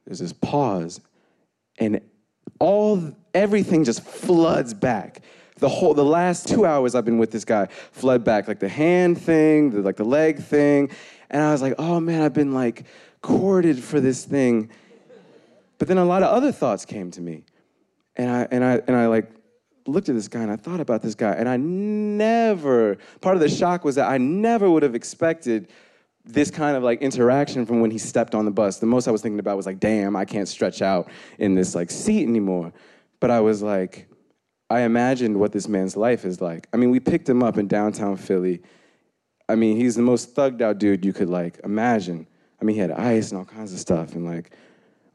there's 0.05 0.19
this 0.19 0.33
pause, 0.33 1.01
and 1.79 2.01
all 2.59 3.13
everything 3.33 3.85
just 3.85 4.03
floods 4.03 4.73
back. 4.75 5.23
The 5.59 5.69
whole 5.69 5.95
the 5.95 6.05
last 6.05 6.49
two 6.49 6.67
hours 6.67 6.95
I've 6.95 7.05
been 7.05 7.19
with 7.19 7.31
this 7.31 7.45
guy 7.45 7.67
flood 7.93 8.25
back, 8.25 8.49
like 8.49 8.61
the 8.61 8.69
hand 8.69 9.21
thing, 9.21 9.71
the, 9.71 9.83
like 9.83 9.97
the 9.97 10.05
leg 10.05 10.39
thing, 10.39 10.91
and 11.31 11.43
I 11.43 11.53
was 11.53 11.63
like, 11.63 11.75
oh 11.79 12.01
man, 12.01 12.23
I've 12.23 12.35
been 12.35 12.53
like 12.53 12.85
courted 13.23 13.83
for 13.83 14.01
this 14.01 14.25
thing. 14.25 14.71
But 15.79 15.89
then 15.89 15.99
a 15.99 16.05
lot 16.05 16.23
of 16.23 16.29
other 16.29 16.53
thoughts 16.53 16.85
came 16.85 17.11
to 17.13 17.21
me, 17.21 17.45
and 18.17 18.31
I 18.31 18.49
and 18.51 18.65
I 18.65 18.83
and 18.87 18.97
I 18.97 19.07
like 19.07 19.31
looked 19.87 20.09
at 20.09 20.15
this 20.15 20.29
guy 20.29 20.41
and 20.41 20.51
I 20.51 20.57
thought 20.57 20.81
about 20.81 21.03
this 21.03 21.15
guy, 21.15 21.33
and 21.33 21.49
I 21.49 21.57
never, 21.57 22.97
part 23.21 23.37
of 23.37 23.41
the 23.41 23.49
shock 23.49 23.85
was 23.85 23.97
that 23.97 24.09
I 24.09 24.19
never 24.19 24.71
would 24.71 24.83
have 24.83 24.95
expected 24.95 25.71
this 26.25 26.51
kind 26.51 26.77
of 26.77 26.83
like 26.83 27.03
interaction 27.03 27.67
from 27.67 27.81
when 27.81 27.91
he 27.91 27.99
stepped 27.99 28.35
on 28.35 28.45
the 28.45 28.51
bus. 28.51 28.79
The 28.79 28.87
most 28.87 29.07
I 29.07 29.11
was 29.11 29.21
thinking 29.21 29.41
about 29.41 29.57
was 29.57 29.67
like, 29.67 29.79
damn, 29.79 30.17
I 30.17 30.25
can't 30.25 30.49
stretch 30.49 30.81
out 30.81 31.11
in 31.39 31.55
this 31.55 31.75
like 31.75 31.91
seat 31.91 32.27
anymore. 32.27 32.73
But 33.21 33.31
I 33.31 33.41
was 33.41 33.63
like, 33.63 34.09
I 34.71 34.81
imagined 34.81 35.39
what 35.39 35.53
this 35.53 35.69
man's 35.69 35.97
life 35.97 36.25
is 36.25 36.41
like. 36.41 36.67
I 36.73 36.79
mean, 36.79 36.91
we 36.91 36.99
picked 36.99 37.29
him 37.29 37.43
up 37.43 37.59
in 37.59 37.69
downtown 37.69 38.17
Philly. 38.17 38.63
I 39.49 39.55
mean, 39.55 39.77
he's 39.77 39.97
the 39.97 40.03
most 40.03 40.35
thugged 40.35 40.63
out 40.63 40.79
dude 40.79 41.05
you 41.05 41.13
could 41.13 41.29
like 41.29 41.61
imagine. 41.63 42.27
I 42.61 42.65
mean, 42.65 42.75
he 42.75 42.81
had 42.81 42.91
ice 42.91 43.31
and 43.31 43.39
all 43.39 43.45
kinds 43.45 43.75
of 43.75 43.79
stuff, 43.79 44.15
and 44.15 44.25
like, 44.25 44.53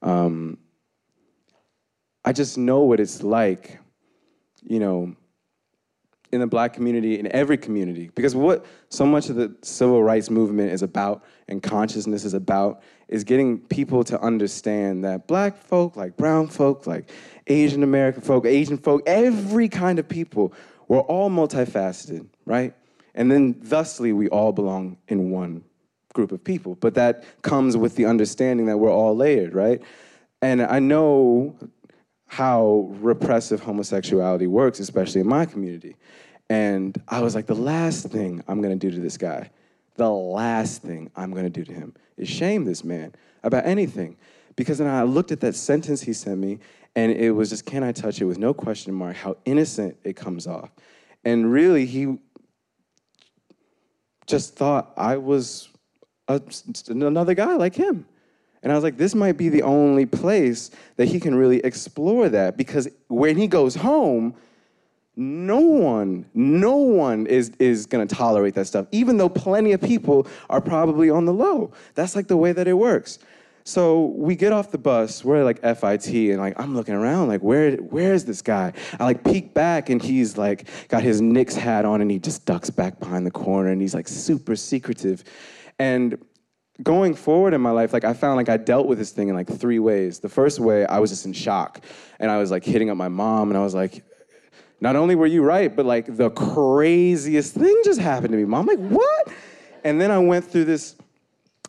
um, 0.04 0.60
I 2.30 2.32
just 2.32 2.60
know 2.60 2.82
what 2.82 3.00
it's 3.00 3.24
like 3.24 3.80
you 4.62 4.80
know, 4.80 5.16
in 6.32 6.42
the 6.42 6.46
black 6.46 6.74
community, 6.74 7.18
in 7.18 7.32
every 7.32 7.58
community. 7.58 8.12
Because 8.14 8.36
what 8.36 8.68
so 8.90 9.04
much 9.04 9.30
of 9.30 9.36
the 9.36 9.56
civil 9.64 10.04
rights 10.04 10.30
movement 10.30 10.72
is 10.72 10.84
about 10.84 11.24
and 11.48 11.64
consciousness 11.64 12.26
is 12.26 12.36
about 12.36 12.84
is 13.08 13.24
getting 13.24 13.58
people 13.58 14.04
to 14.04 14.22
understand 14.22 15.04
that 15.06 15.26
black 15.26 15.58
folk, 15.58 15.96
like 15.96 16.18
brown 16.18 16.48
folk, 16.48 16.86
like 16.86 17.10
Asian 17.48 17.82
American 17.82 18.22
folk, 18.22 18.46
Asian 18.46 18.78
folk, 18.78 19.02
every 19.08 19.68
kind 19.68 19.98
of 19.98 20.08
people, 20.08 20.54
we're 20.88 21.00
all 21.00 21.32
multifaceted, 21.32 22.28
right? 22.46 22.76
And 23.16 23.32
then 23.32 23.56
thusly 23.60 24.14
we 24.14 24.30
all 24.30 24.52
belong 24.52 24.98
in 25.08 25.32
one 25.32 25.64
group 26.14 26.32
of 26.32 26.44
people. 26.44 26.76
But 26.76 26.94
that 26.94 27.24
comes 27.42 27.76
with 27.76 27.96
the 27.96 28.06
understanding 28.06 28.68
that 28.68 28.78
we're 28.78 28.94
all 28.94 29.16
layered, 29.16 29.56
right? 29.56 29.82
And 30.44 30.62
I 30.62 30.78
know 30.78 31.58
how 32.30 32.88
repressive 33.02 33.60
homosexuality 33.60 34.46
works, 34.46 34.80
especially 34.80 35.20
in 35.20 35.28
my 35.28 35.46
community. 35.46 35.96
And 36.48 36.96
I 37.08 37.22
was 37.22 37.34
like, 37.34 37.48
the 37.48 37.56
last 37.56 38.08
thing 38.08 38.44
I'm 38.48 38.62
gonna 38.62 38.76
do 38.76 38.92
to 38.92 39.00
this 39.00 39.18
guy, 39.18 39.50
the 39.96 40.10
last 40.10 40.84
thing 40.84 41.10
I'm 41.16 41.34
gonna 41.34 41.50
do 41.50 41.66
to 41.66 41.74
him 41.74 41.96
is 42.18 42.30
shame 42.30 42.66
this 42.66 42.84
man 42.84 43.14
about 43.44 43.66
anything. 43.66 44.16
Because 44.56 44.78
then 44.78 44.88
I 44.88 45.04
looked 45.04 45.32
at 45.32 45.40
that 45.40 45.56
sentence 45.56 46.02
he 46.02 46.14
sent 46.14 46.40
me, 46.40 46.60
and 46.96 47.12
it 47.12 47.32
was 47.32 47.50
just, 47.50 47.66
can 47.66 47.84
I 47.84 47.92
touch 47.92 48.22
it 48.22 48.26
with 48.26 48.38
no 48.38 48.54
question 48.54 48.94
mark, 48.94 49.16
how 49.16 49.36
innocent 49.46 49.98
it 50.04 50.16
comes 50.16 50.46
off. 50.46 50.70
And 51.26 51.52
really, 51.52 51.88
he 51.88 52.20
just 54.28 54.56
thought 54.56 54.94
I 54.96 55.18
was 55.18 55.70
a, 56.28 56.40
another 56.90 57.34
guy 57.34 57.56
like 57.56 57.74
him. 57.74 58.06
And 58.62 58.72
I 58.72 58.76
was 58.76 58.84
like, 58.84 58.98
this 58.98 59.16
might 59.16 59.38
be 59.38 59.50
the 59.50 59.62
only 59.62 60.06
place 60.06 60.72
that 60.98 61.08
he 61.08 61.20
can 61.20 61.36
really 61.36 61.60
explore 61.60 62.30
that 62.30 62.58
because 62.58 62.90
when 63.08 63.38
he 63.38 63.48
goes 63.48 63.76
home, 63.76 64.36
no 65.16 65.60
one, 65.60 66.26
no 66.34 66.78
one 66.78 67.28
is, 67.28 67.52
is 67.60 67.86
gonna 67.86 68.06
tolerate 68.06 68.56
that 68.56 68.68
stuff, 68.68 68.88
even 68.92 69.18
though 69.18 69.30
plenty 69.30 69.74
of 69.74 69.82
people 69.82 70.28
are 70.50 70.62
probably 70.62 71.10
on 71.10 71.26
the 71.26 71.34
low. 71.34 71.72
That's 71.96 72.16
like 72.16 72.28
the 72.28 72.38
way 72.38 72.52
that 72.54 72.68
it 72.68 72.74
works. 72.74 73.20
So 73.66 74.06
we 74.06 74.36
get 74.36 74.52
off 74.52 74.72
the 74.72 74.78
bus, 74.78 75.24
we're 75.24 75.44
like 75.44 75.62
FIT, 75.62 76.08
and 76.08 76.40
like 76.40 76.60
I'm 76.60 76.76
looking 76.76 76.96
around, 76.96 77.28
like 77.28 77.42
where 77.42 77.76
where 77.76 78.14
is 78.14 78.26
this 78.26 78.42
guy? 78.42 78.74
I 79.00 79.04
like 79.04 79.24
peek 79.24 79.54
back, 79.54 79.90
and 79.90 80.02
he's 80.02 80.38
like 80.38 80.68
got 80.88 81.04
his 81.04 81.22
Knicks 81.22 81.56
hat 81.56 81.86
on, 81.86 82.02
and 82.02 82.10
he 82.10 82.18
just 82.18 82.46
ducks 82.46 82.70
back 82.70 83.00
behind 83.00 83.28
the 83.28 83.32
corner, 83.32 83.70
and 83.70 83.82
he's 83.82 83.94
like 83.94 84.08
super 84.08 84.56
secretive. 84.56 85.24
And 85.78 86.18
going 86.84 87.14
forward 87.14 87.54
in 87.54 87.62
my 87.62 87.72
life, 87.72 87.94
like 87.94 88.04
I 88.04 88.14
found 88.14 88.38
like 88.38 88.50
I 88.50 88.58
dealt 88.58 88.88
with 88.88 88.98
this 88.98 89.12
thing 89.12 89.30
in 89.30 89.36
like 89.36 89.50
three 89.50 89.80
ways. 89.80 90.20
The 90.20 90.30
first 90.30 90.60
way, 90.60 90.86
I 90.86 91.00
was 91.00 91.10
just 91.10 91.26
in 91.26 91.34
shock, 91.34 91.84
and 92.20 92.32
I 92.32 92.38
was 92.38 92.52
like 92.52 92.64
hitting 92.64 92.90
up 92.90 92.98
my 92.98 93.10
mom, 93.10 93.50
and 93.50 93.58
I 93.58 93.62
was 93.62 93.76
like, 93.76 94.04
not 94.82 94.96
only 94.96 95.16
were 95.16 95.28
you 95.28 95.44
right, 95.44 95.74
but 95.76 95.86
like 95.86 96.16
the 96.16 96.30
craziest 96.30 97.54
thing 97.54 97.82
just 97.84 98.00
happened 98.00 98.32
to 98.32 98.38
me, 98.38 98.46
mom. 98.46 98.66
Like, 98.66 98.80
what? 98.80 99.28
And 99.84 100.00
then 100.00 100.12
I 100.12 100.20
went 100.20 100.46
through 100.46 100.66
this 100.66 100.96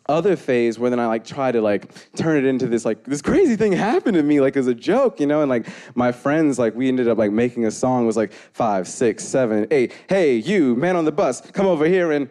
other 0.07 0.35
phase 0.35 0.79
where 0.79 0.89
then 0.89 0.99
I 0.99 1.05
like 1.05 1.23
try 1.23 1.51
to 1.51 1.61
like 1.61 1.93
turn 2.15 2.37
it 2.37 2.45
into 2.45 2.67
this 2.67 2.85
like 2.85 3.03
this 3.03 3.21
crazy 3.21 3.55
thing 3.55 3.71
happened 3.71 4.15
to 4.15 4.23
me 4.23 4.41
like 4.41 4.57
as 4.57 4.67
a 4.67 4.73
joke, 4.73 5.19
you 5.19 5.27
know, 5.27 5.41
and 5.41 5.49
like 5.49 5.67
my 5.95 6.11
friends 6.11 6.59
like 6.59 6.75
we 6.75 6.87
ended 6.87 7.07
up 7.07 7.17
like 7.17 7.31
making 7.31 7.65
a 7.65 7.71
song 7.71 8.05
was 8.05 8.17
like 8.17 8.33
five, 8.33 8.87
six, 8.87 9.23
seven, 9.23 9.67
eight. 9.71 9.93
Hey, 10.09 10.35
you 10.35 10.75
man 10.75 10.95
on 10.95 11.05
the 11.05 11.11
bus, 11.11 11.41
come 11.51 11.65
over 11.65 11.85
here 11.85 12.11
and 12.11 12.29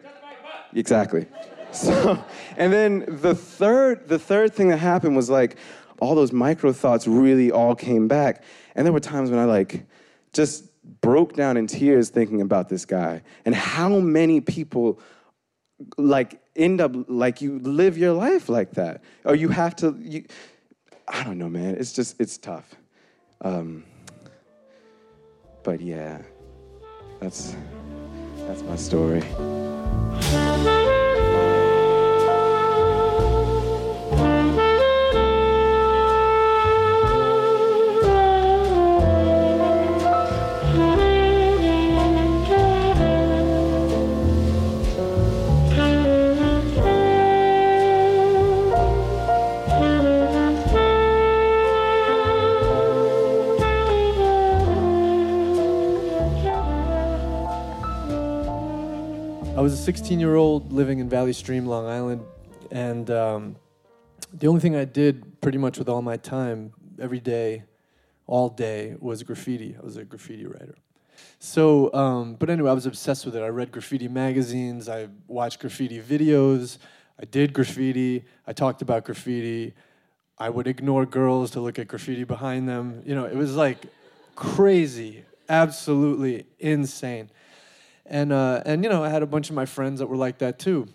exactly. 0.73 1.25
So, 1.81 2.21
and 2.57 2.73
then 2.73 3.05
the 3.07 3.33
third, 3.33 4.09
the 4.09 4.19
third 4.19 4.53
thing 4.53 4.67
that 4.69 4.77
happened 4.77 5.15
was 5.15 5.29
like 5.29 5.55
all 6.01 6.15
those 6.15 6.33
micro 6.33 6.73
thoughts 6.73 7.07
really 7.07 7.49
all 7.49 7.75
came 7.75 8.09
back. 8.09 8.43
And 8.75 8.85
there 8.85 8.91
were 8.91 8.99
times 8.99 9.29
when 9.29 9.39
I 9.39 9.45
like 9.45 9.85
just 10.33 10.65
broke 10.99 11.33
down 11.33 11.55
in 11.55 11.67
tears 11.67 12.09
thinking 12.09 12.41
about 12.41 12.67
this 12.67 12.83
guy 12.83 13.21
and 13.45 13.55
how 13.55 13.99
many 13.99 14.41
people 14.41 14.99
like 15.97 16.41
end 16.57 16.81
up 16.81 16.91
like 17.07 17.41
you 17.41 17.59
live 17.59 17.97
your 17.97 18.13
life 18.13 18.49
like 18.49 18.71
that. 18.71 19.01
Or 19.23 19.33
you 19.35 19.47
have 19.47 19.75
to 19.77 19.97
you 20.01 20.25
i 21.07 21.23
don't 21.23 21.37
know 21.37 21.49
man. 21.49 21.75
It's 21.75 21.93
just 21.93 22.19
it's 22.19 22.37
tough. 22.37 22.75
Um, 23.39 23.85
but 25.63 25.79
yeah 25.79 26.21
that's 27.19 27.55
that's 28.47 28.63
my 28.63 28.75
story 28.75 29.21
I 59.61 59.63
was 59.63 59.73
a 59.73 59.77
16 59.77 60.19
year 60.19 60.33
old 60.33 60.73
living 60.73 60.97
in 60.97 61.07
Valley 61.07 61.33
Stream, 61.33 61.67
Long 61.67 61.85
Island, 61.85 62.23
and 62.71 63.11
um, 63.11 63.55
the 64.33 64.47
only 64.47 64.59
thing 64.59 64.75
I 64.75 64.85
did 64.85 65.39
pretty 65.39 65.59
much 65.59 65.77
with 65.77 65.87
all 65.87 66.01
my 66.01 66.17
time, 66.17 66.73
every 66.99 67.19
day, 67.19 67.65
all 68.25 68.49
day, 68.49 68.95
was 68.99 69.21
graffiti. 69.21 69.77
I 69.79 69.85
was 69.85 69.97
a 69.97 70.03
graffiti 70.03 70.47
writer. 70.47 70.73
So, 71.37 71.93
um, 71.93 72.37
but 72.39 72.49
anyway, 72.49 72.71
I 72.71 72.73
was 72.73 72.87
obsessed 72.87 73.23
with 73.23 73.35
it. 73.35 73.43
I 73.43 73.49
read 73.49 73.71
graffiti 73.71 74.07
magazines, 74.07 74.89
I 74.89 75.09
watched 75.27 75.59
graffiti 75.59 76.01
videos, 76.01 76.79
I 77.21 77.25
did 77.25 77.53
graffiti. 77.53 78.25
I 78.47 78.53
talked 78.53 78.81
about 78.81 79.03
graffiti. 79.03 79.75
I 80.39 80.49
would 80.49 80.65
ignore 80.65 81.05
girls 81.05 81.51
to 81.51 81.61
look 81.61 81.77
at 81.77 81.87
graffiti 81.87 82.23
behind 82.23 82.67
them. 82.67 83.03
You 83.05 83.13
know, 83.13 83.25
it 83.25 83.35
was 83.35 83.55
like 83.55 83.77
crazy, 84.35 85.23
absolutely 85.47 86.47
insane. 86.57 87.29
And 88.05 88.31
uh, 88.33 88.63
and 88.65 88.83
you 88.83 88.89
know, 88.89 89.03
I 89.03 89.09
had 89.09 89.23
a 89.23 89.27
bunch 89.27 89.49
of 89.49 89.55
my 89.55 89.65
friends 89.65 89.99
that 89.99 90.07
were 90.07 90.15
like 90.15 90.39
that 90.39 90.59
too. 90.59 90.87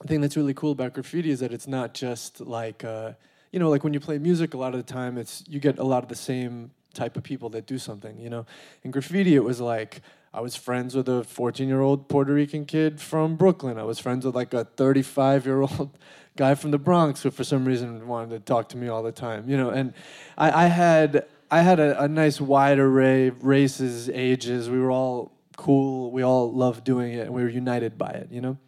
The 0.00 0.08
thing 0.08 0.20
that's 0.20 0.36
really 0.36 0.54
cool 0.54 0.72
about 0.72 0.94
graffiti 0.94 1.30
is 1.30 1.40
that 1.40 1.52
it's 1.52 1.66
not 1.66 1.94
just 1.94 2.40
like 2.40 2.84
uh, 2.84 3.12
you 3.52 3.58
know, 3.58 3.68
like 3.68 3.84
when 3.84 3.94
you 3.94 4.00
play 4.00 4.18
music, 4.18 4.54
a 4.54 4.58
lot 4.58 4.74
of 4.74 4.84
the 4.84 4.92
time 4.92 5.18
it's 5.18 5.44
you 5.48 5.60
get 5.60 5.78
a 5.78 5.84
lot 5.84 6.02
of 6.02 6.08
the 6.08 6.16
same 6.16 6.70
type 6.94 7.16
of 7.16 7.22
people 7.22 7.48
that 7.50 7.66
do 7.66 7.78
something. 7.78 8.18
You 8.18 8.30
know, 8.30 8.46
in 8.82 8.90
graffiti, 8.90 9.34
it 9.34 9.44
was 9.44 9.60
like 9.60 10.02
I 10.32 10.40
was 10.40 10.54
friends 10.54 10.94
with 10.94 11.08
a 11.08 11.24
14 11.24 11.68
year 11.68 11.80
old 11.80 12.08
Puerto 12.08 12.32
Rican 12.32 12.64
kid 12.64 13.00
from 13.00 13.36
Brooklyn. 13.36 13.78
I 13.78 13.82
was 13.82 13.98
friends 13.98 14.24
with 14.24 14.34
like 14.34 14.54
a 14.54 14.64
35 14.64 15.46
year 15.46 15.62
old 15.62 15.98
guy 16.36 16.54
from 16.54 16.70
the 16.70 16.78
Bronx 16.78 17.22
who, 17.22 17.30
for 17.30 17.44
some 17.44 17.64
reason, 17.64 18.06
wanted 18.06 18.30
to 18.30 18.40
talk 18.40 18.68
to 18.70 18.76
me 18.76 18.88
all 18.88 19.02
the 19.02 19.12
time. 19.12 19.48
You 19.48 19.56
know, 19.56 19.70
and 19.70 19.92
I, 20.38 20.64
I 20.64 20.66
had 20.66 21.26
I 21.50 21.62
had 21.62 21.80
a, 21.80 22.04
a 22.04 22.08
nice 22.08 22.40
wide 22.40 22.78
array, 22.78 23.28
of 23.28 23.44
races, 23.44 24.08
ages. 24.08 24.70
We 24.70 24.78
were 24.78 24.92
all 24.92 25.32
cool. 25.60 26.10
We 26.10 26.22
all 26.22 26.52
loved 26.52 26.84
doing 26.84 27.12
it, 27.12 27.26
and 27.26 27.34
we 27.34 27.42
were 27.42 27.48
united 27.48 27.98
by 27.98 28.10
it. 28.10 28.28
You 28.30 28.40
know, 28.40 28.58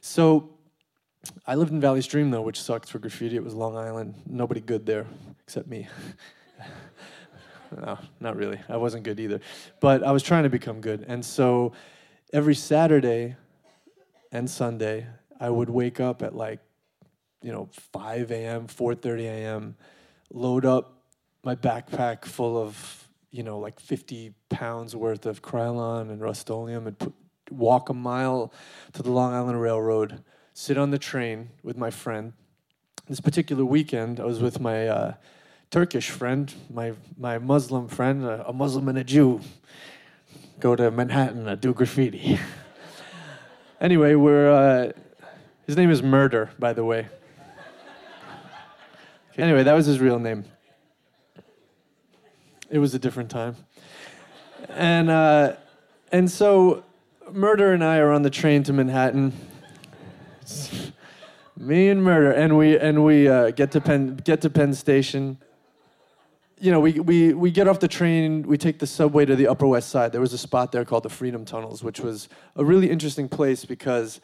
so. 0.00 0.48
I 1.46 1.54
lived 1.54 1.70
in 1.70 1.80
Valley 1.80 2.02
Stream 2.02 2.32
though, 2.32 2.42
which 2.42 2.60
sucked 2.60 2.88
for 2.88 2.98
graffiti. 2.98 3.36
It 3.36 3.44
was 3.44 3.54
Long 3.54 3.76
Island. 3.76 4.14
Nobody 4.26 4.60
good 4.60 4.84
there 4.84 5.06
except 5.40 5.68
me. 5.68 5.86
no, 7.76 7.98
not 8.20 8.36
really. 8.36 8.58
I 8.68 8.76
wasn't 8.76 9.04
good 9.04 9.20
either. 9.20 9.40
But 9.80 10.02
I 10.02 10.10
was 10.10 10.22
trying 10.22 10.42
to 10.44 10.48
become 10.48 10.80
good. 10.80 11.04
And 11.06 11.24
so 11.24 11.72
every 12.32 12.54
Saturday 12.54 13.36
and 14.30 14.48
Sunday, 14.48 15.06
I 15.38 15.50
would 15.50 15.70
wake 15.70 16.00
up 16.00 16.22
at 16.22 16.34
like, 16.34 16.60
you 17.42 17.52
know, 17.52 17.68
5 17.92 18.30
a.m., 18.30 18.66
4.30 18.66 19.20
a.m., 19.20 19.76
load 20.32 20.64
up 20.64 21.02
my 21.44 21.54
backpack 21.54 22.24
full 22.24 22.56
of, 22.56 23.01
you 23.32 23.42
know, 23.42 23.58
like 23.58 23.80
50 23.80 24.34
pounds 24.48 24.94
worth 24.94 25.26
of 25.26 25.42
Krylon 25.42 26.10
and 26.10 26.20
Rust-Oleum 26.20 26.86
and 26.86 26.96
put, 26.96 27.12
walk 27.50 27.88
a 27.88 27.94
mile 27.94 28.52
to 28.92 29.02
the 29.02 29.10
Long 29.10 29.34
Island 29.34 29.60
Railroad, 29.60 30.22
sit 30.54 30.78
on 30.78 30.92
the 30.92 30.98
train 30.98 31.50
with 31.64 31.76
my 31.76 31.90
friend. 31.90 32.34
This 33.08 33.20
particular 33.20 33.64
weekend, 33.64 34.20
I 34.20 34.24
was 34.24 34.38
with 34.38 34.60
my... 34.60 34.86
Uh, 34.86 35.14
Turkish 35.72 36.10
friend, 36.10 36.52
my, 36.68 36.92
my 37.16 37.38
Muslim 37.38 37.88
friend, 37.88 38.26
a, 38.26 38.46
a 38.46 38.52
Muslim 38.52 38.88
and 38.90 38.98
a 38.98 39.04
Jew, 39.04 39.40
go 40.60 40.76
to 40.76 40.90
Manhattan 40.90 41.48
and 41.48 41.60
do 41.62 41.72
graffiti. 41.72 42.38
anyway, 43.80 44.14
we're, 44.14 44.52
uh, 44.52 44.92
his 45.66 45.78
name 45.78 45.90
is 45.90 46.02
Murder, 46.02 46.50
by 46.58 46.74
the 46.74 46.84
way. 46.84 47.08
Anyway, 49.38 49.62
that 49.62 49.72
was 49.72 49.86
his 49.86 49.98
real 49.98 50.18
name. 50.18 50.44
It 52.72 52.78
was 52.78 52.94
a 52.94 52.98
different 52.98 53.30
time. 53.30 53.54
And, 54.70 55.10
uh, 55.10 55.56
and 56.10 56.30
so 56.30 56.84
Murder 57.30 57.74
and 57.74 57.84
I 57.84 57.98
are 57.98 58.10
on 58.10 58.22
the 58.22 58.30
train 58.30 58.62
to 58.62 58.72
Manhattan. 58.72 59.34
me 61.58 61.90
and 61.90 62.02
Murder, 62.02 62.32
and 62.32 62.56
we 62.56 62.78
and 62.78 63.04
we 63.04 63.28
uh, 63.28 63.50
get 63.50 63.72
to 63.72 63.80
Penn 63.80 64.16
get 64.16 64.40
to 64.40 64.50
Penn 64.50 64.72
Station 64.72 65.36
you 66.62 66.70
know, 66.70 66.78
we, 66.78 66.92
we, 67.00 67.34
we 67.34 67.50
get 67.50 67.66
off 67.66 67.80
the 67.80 67.88
train, 67.88 68.42
we 68.42 68.56
take 68.56 68.78
the 68.78 68.86
subway 68.86 69.24
to 69.24 69.34
the 69.34 69.48
Upper 69.48 69.66
West 69.66 69.88
Side. 69.88 70.12
There 70.12 70.20
was 70.20 70.32
a 70.32 70.38
spot 70.38 70.70
there 70.70 70.84
called 70.84 71.02
the 71.02 71.08
Freedom 71.08 71.44
Tunnels, 71.44 71.82
which 71.82 71.98
was 71.98 72.28
a 72.54 72.64
really 72.64 72.88
interesting 72.88 73.28
place 73.28 73.64
because 73.64 74.20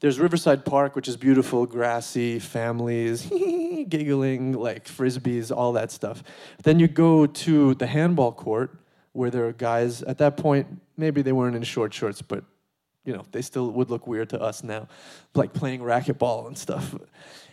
there's 0.00 0.20
Riverside 0.20 0.64
Park, 0.64 0.94
which 0.94 1.08
is 1.08 1.16
beautiful, 1.16 1.64
grassy, 1.66 2.38
families, 2.38 3.26
giggling, 3.88 4.52
like 4.52 4.86
frisbees, 4.86 5.54
all 5.54 5.72
that 5.72 5.90
stuff. 5.90 6.22
Then 6.62 6.78
you 6.78 6.88
go 6.88 7.26
to 7.26 7.74
the 7.74 7.86
handball 7.86 8.32
court, 8.32 8.78
where 9.12 9.30
there 9.30 9.46
are 9.46 9.52
guys, 9.52 10.02
at 10.02 10.18
that 10.18 10.36
point, 10.36 10.66
maybe 10.96 11.22
they 11.22 11.32
weren't 11.32 11.56
in 11.56 11.62
short 11.62 11.94
shorts, 11.94 12.20
but 12.20 12.44
you 13.06 13.14
know, 13.14 13.24
they 13.32 13.40
still 13.40 13.70
would 13.70 13.88
look 13.88 14.06
weird 14.06 14.28
to 14.30 14.40
us 14.40 14.62
now, 14.62 14.88
like 15.34 15.54
playing 15.54 15.80
racquetball 15.80 16.46
and 16.46 16.58
stuff. 16.58 16.94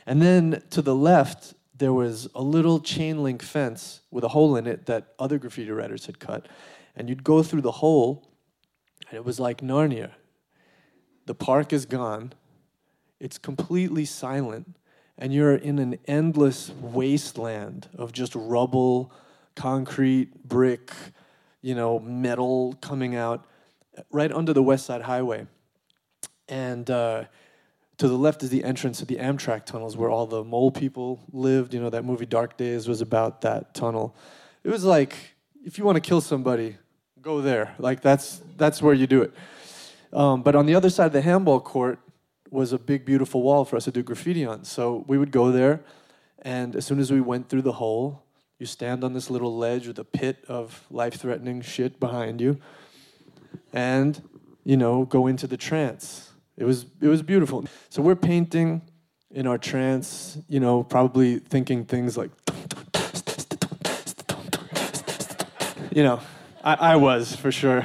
And 0.05 0.21
then 0.21 0.63
to 0.71 0.81
the 0.81 0.95
left, 0.95 1.53
there 1.77 1.93
was 1.93 2.27
a 2.35 2.41
little 2.41 2.79
chain 2.79 3.23
link 3.23 3.41
fence 3.41 4.01
with 4.11 4.23
a 4.23 4.29
hole 4.29 4.55
in 4.57 4.67
it 4.67 4.87
that 4.87 5.13
other 5.19 5.37
graffiti 5.37 5.71
writers 5.71 6.07
had 6.07 6.19
cut. 6.19 6.47
And 6.95 7.07
you'd 7.07 7.23
go 7.23 7.43
through 7.43 7.61
the 7.61 7.71
hole, 7.71 8.27
and 9.09 9.15
it 9.15 9.23
was 9.23 9.39
like 9.39 9.61
Narnia. 9.61 10.11
The 11.25 11.35
park 11.35 11.71
is 11.71 11.85
gone, 11.85 12.33
it's 13.19 13.37
completely 13.37 14.05
silent, 14.05 14.75
and 15.17 15.33
you're 15.33 15.55
in 15.55 15.79
an 15.79 15.97
endless 16.05 16.69
wasteland 16.81 17.87
of 17.97 18.11
just 18.11 18.33
rubble, 18.35 19.11
concrete, 19.55 20.47
brick, 20.47 20.91
you 21.61 21.75
know, 21.75 21.99
metal 21.99 22.77
coming 22.81 23.15
out 23.15 23.45
right 24.11 24.31
under 24.31 24.53
the 24.53 24.63
West 24.63 24.85
Side 24.85 25.03
Highway. 25.03 25.47
And 26.49 26.89
uh, 26.89 27.25
to 27.97 28.07
the 28.07 28.17
left 28.17 28.43
is 28.43 28.49
the 28.49 28.63
entrance 28.63 28.99
to 28.99 29.05
the 29.05 29.15
Amtrak 29.15 29.65
tunnels 29.65 29.95
where 29.95 30.09
all 30.09 30.25
the 30.25 30.43
mole 30.43 30.71
people 30.71 31.21
lived. 31.31 31.73
You 31.73 31.79
know, 31.79 31.89
that 31.89 32.03
movie 32.03 32.25
Dark 32.25 32.57
Days 32.57 32.87
was 32.87 33.01
about 33.01 33.41
that 33.41 33.73
tunnel. 33.73 34.15
It 34.63 34.69
was 34.69 34.83
like, 34.83 35.15
if 35.63 35.77
you 35.77 35.85
want 35.85 35.95
to 35.95 36.01
kill 36.01 36.19
somebody, 36.19 36.77
go 37.21 37.41
there. 37.41 37.75
Like, 37.79 38.01
that's, 38.01 38.41
that's 38.57 38.81
where 38.81 38.93
you 38.93 39.07
do 39.07 39.21
it. 39.21 39.33
Um, 40.13 40.43
but 40.43 40.55
on 40.55 40.65
the 40.65 40.75
other 40.75 40.89
side 40.89 41.07
of 41.07 41.13
the 41.13 41.21
handball 41.21 41.59
court 41.59 41.99
was 42.49 42.71
a 42.71 42.77
big, 42.77 43.03
beautiful 43.03 43.41
wall 43.41 43.65
for 43.65 43.75
us 43.75 43.85
to 43.85 43.91
do 43.91 44.03
graffiti 44.03 44.45
on. 44.45 44.63
So 44.63 45.03
we 45.07 45.17
would 45.17 45.31
go 45.31 45.51
there, 45.51 45.83
and 46.43 46.75
as 46.75 46.85
soon 46.85 46.99
as 46.99 47.11
we 47.11 47.19
went 47.19 47.49
through 47.49 47.63
the 47.63 47.73
hole, 47.73 48.23
you 48.59 48.65
stand 48.65 49.03
on 49.03 49.13
this 49.13 49.29
little 49.29 49.57
ledge 49.57 49.87
with 49.87 49.97
a 49.97 50.03
pit 50.03 50.45
of 50.47 50.85
life 50.91 51.15
threatening 51.15 51.61
shit 51.61 51.99
behind 51.99 52.39
you, 52.39 52.59
and, 53.73 54.21
you 54.63 54.77
know, 54.77 55.05
go 55.05 55.27
into 55.27 55.47
the 55.47 55.57
trance 55.57 56.33
it 56.57 56.65
was 56.65 56.85
it 57.01 57.07
was 57.07 57.21
beautiful. 57.21 57.65
So 57.89 58.01
we're 58.01 58.15
painting 58.15 58.81
in 59.31 59.47
our 59.47 59.57
trance, 59.57 60.37
you 60.47 60.59
know, 60.59 60.83
probably 60.83 61.39
thinking 61.39 61.85
things 61.85 62.15
like, 62.15 62.29
you 65.91 66.03
know, 66.03 66.19
I, 66.63 66.73
I 66.75 66.95
was 66.97 67.35
for 67.35 67.51
sure, 67.51 67.83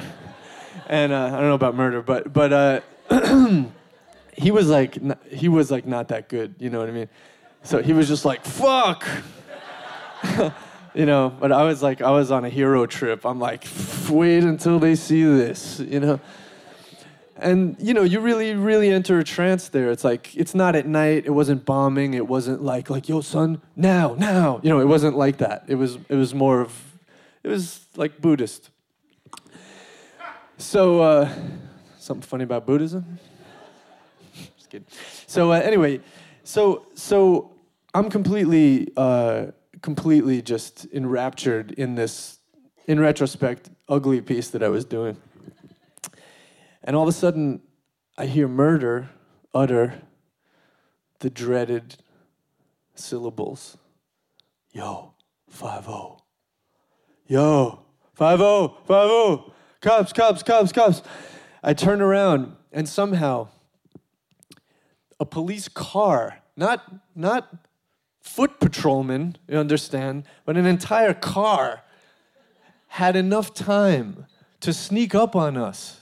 and 0.87 1.11
uh, 1.11 1.25
I 1.25 1.29
don't 1.31 1.41
know 1.41 1.53
about 1.53 1.75
murder, 1.75 2.01
but 2.01 2.31
but 2.31 2.53
uh, 2.53 2.81
he 4.33 4.51
was 4.51 4.69
like 4.69 4.97
he 5.31 5.49
was 5.49 5.71
like 5.71 5.85
not 5.85 6.09
that 6.09 6.29
good, 6.29 6.55
you 6.59 6.69
know 6.69 6.79
what 6.79 6.89
I 6.89 6.91
mean? 6.91 7.09
So 7.63 7.81
he 7.81 7.93
was 7.93 8.07
just 8.07 8.25
like 8.25 8.45
fuck. 8.45 9.07
you 10.93 11.05
know, 11.05 11.35
but 11.39 11.51
I 11.51 11.63
was 11.63 11.81
like, 11.81 12.01
I 12.01 12.11
was 12.11 12.31
on 12.31 12.45
a 12.45 12.49
hero 12.49 12.85
trip. 12.85 13.25
I'm 13.25 13.39
like, 13.39 13.65
wait 14.09 14.43
until 14.43 14.79
they 14.79 14.95
see 14.95 15.23
this, 15.23 15.79
you 15.79 15.99
know? 15.99 16.19
And 17.41 17.77
you 17.79 17.93
know 17.93 18.03
you 18.03 18.19
really 18.19 18.53
really 18.53 18.89
enter 18.89 19.17
a 19.17 19.23
trance 19.23 19.69
there. 19.69 19.91
It's 19.91 20.03
like 20.03 20.35
it's 20.35 20.53
not 20.53 20.75
at 20.75 20.85
night. 20.85 21.25
It 21.25 21.31
wasn't 21.31 21.63
bombing. 21.63 22.13
It 22.13 22.27
wasn't 22.27 22.61
like 22.61 22.89
like 22.89 23.07
yo 23.07 23.21
son 23.21 23.61
now 23.77 24.13
now. 24.17 24.59
You 24.61 24.69
know 24.69 24.81
it 24.81 24.87
wasn't 24.87 25.15
like 25.15 25.37
that. 25.37 25.63
It 25.67 25.75
was 25.75 25.97
it 26.09 26.15
was 26.15 26.33
more 26.33 26.59
of 26.59 26.97
it 27.43 27.47
was 27.47 27.87
like 27.95 28.19
buddhist 28.19 28.71
so 30.59 31.01
uh, 31.01 31.33
something 31.97 32.21
funny 32.21 32.43
about 32.43 32.67
buddhism 32.67 33.17
just 34.55 34.69
kidding 34.69 34.85
so 35.25 35.51
uh, 35.51 35.55
anyway 35.55 35.99
so 36.43 36.85
so 36.93 37.51
i'm 37.95 38.09
completely 38.09 38.87
uh, 38.95 39.47
completely 39.81 40.41
just 40.41 40.85
enraptured 40.93 41.71
in 41.71 41.95
this 41.95 42.37
in 42.85 42.99
retrospect 42.99 43.71
ugly 43.87 44.21
piece 44.21 44.49
that 44.51 44.61
i 44.61 44.69
was 44.69 44.85
doing 44.85 45.17
and 46.83 46.95
all 46.95 47.03
of 47.03 47.09
a 47.09 47.13
sudden, 47.13 47.61
I 48.17 48.25
hear 48.25 48.47
murder 48.47 49.09
utter 49.53 50.01
the 51.19 51.29
dreaded 51.29 51.97
syllables. 52.95 53.77
Yo, 54.71 55.13
5 55.49 55.83
0. 55.83 56.17
Yo, 57.27 57.85
5 58.13 58.39
0, 58.39 58.77
5 58.85 59.53
0. 59.83 59.97
Cops, 59.97 60.13
cops, 60.13 60.43
cops, 60.43 60.71
cops. 60.71 61.01
I 61.63 61.73
turn 61.73 62.01
around 62.01 62.55
and 62.71 62.87
somehow 62.87 63.49
a 65.19 65.25
police 65.25 65.67
car, 65.67 66.39
not, 66.55 66.83
not 67.15 67.53
foot 68.21 68.59
patrolmen, 68.59 69.37
you 69.47 69.57
understand, 69.57 70.23
but 70.45 70.57
an 70.57 70.65
entire 70.65 71.13
car 71.13 71.81
had 72.87 73.15
enough 73.15 73.53
time 73.53 74.25
to 74.61 74.73
sneak 74.73 75.13
up 75.13 75.35
on 75.35 75.57
us 75.57 75.99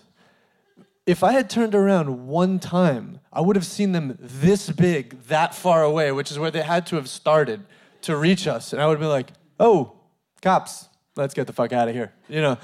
if 1.07 1.23
I 1.23 1.31
had 1.31 1.49
turned 1.49 1.73
around 1.73 2.27
one 2.27 2.59
time, 2.59 3.21
I 3.31 3.39
would 3.39 3.55
have 3.55 3.65
seen 3.65 3.93
them 3.93 4.17
this 4.19 4.69
big, 4.69 5.23
that 5.23 5.55
far 5.55 5.81
away, 5.81 6.11
which 6.11 6.29
is 6.29 6.37
where 6.37 6.51
they 6.51 6.61
had 6.61 6.85
to 6.87 6.97
have 6.97 7.09
started 7.09 7.65
to 8.01 8.17
reach 8.17 8.45
us. 8.45 8.73
And 8.73 8.81
I 8.81 8.87
would 8.87 8.99
be 8.99 9.05
like, 9.05 9.31
oh, 9.57 9.93
cops, 10.41 10.89
let's 11.15 11.33
get 11.33 11.47
the 11.47 11.53
fuck 11.53 11.71
out 11.71 11.87
of 11.87 11.95
here. 11.95 12.11
You 12.27 12.41
know, 12.41 12.57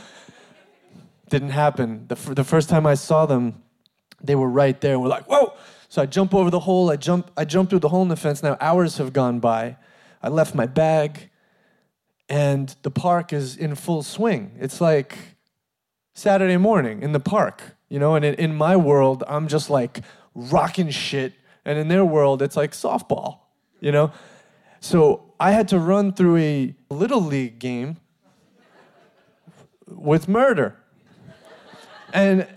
didn't 1.33 1.49
happen. 1.49 2.05
The, 2.09 2.15
f- 2.15 2.35
the 2.35 2.43
first 2.43 2.69
time 2.69 2.85
I 2.85 2.93
saw 2.93 3.25
them, 3.25 3.63
they 4.21 4.35
were 4.35 4.47
right 4.47 4.79
there. 4.79 4.99
We're 4.99 5.07
like, 5.07 5.27
whoa, 5.27 5.55
So 5.89 6.03
I 6.03 6.05
jump 6.05 6.35
over 6.35 6.51
the 6.51 6.59
hole. 6.59 6.91
I 6.91 6.95
jump. 6.95 7.31
I 7.35 7.43
jump 7.43 7.71
through 7.71 7.79
the 7.79 7.89
hole 7.89 8.03
in 8.03 8.09
the 8.09 8.15
fence. 8.15 8.43
Now 8.43 8.55
hours 8.61 8.99
have 8.99 9.13
gone 9.13 9.39
by. 9.39 9.77
I 10.21 10.29
left 10.29 10.53
my 10.53 10.67
bag, 10.67 11.31
and 12.29 12.75
the 12.83 12.91
park 12.91 13.33
is 13.33 13.57
in 13.57 13.73
full 13.73 14.03
swing. 14.03 14.51
It's 14.59 14.79
like 14.79 15.17
Saturday 16.13 16.57
morning 16.57 17.01
in 17.01 17.13
the 17.13 17.19
park, 17.19 17.77
you 17.89 17.97
know. 17.97 18.13
And 18.13 18.23
in, 18.23 18.35
in 18.35 18.55
my 18.55 18.75
world, 18.75 19.23
I'm 19.27 19.47
just 19.47 19.71
like 19.71 20.01
rocking 20.35 20.91
shit, 20.91 21.33
and 21.65 21.79
in 21.79 21.87
their 21.87 22.05
world, 22.05 22.43
it's 22.43 22.55
like 22.55 22.73
softball, 22.73 23.39
you 23.81 23.91
know. 23.91 24.11
So 24.81 25.33
I 25.39 25.49
had 25.51 25.67
to 25.69 25.79
run 25.79 26.13
through 26.13 26.37
a 26.37 26.75
little 26.91 27.21
league 27.21 27.57
game 27.57 27.97
with 29.87 30.27
murder. 30.27 30.77
And 32.13 32.47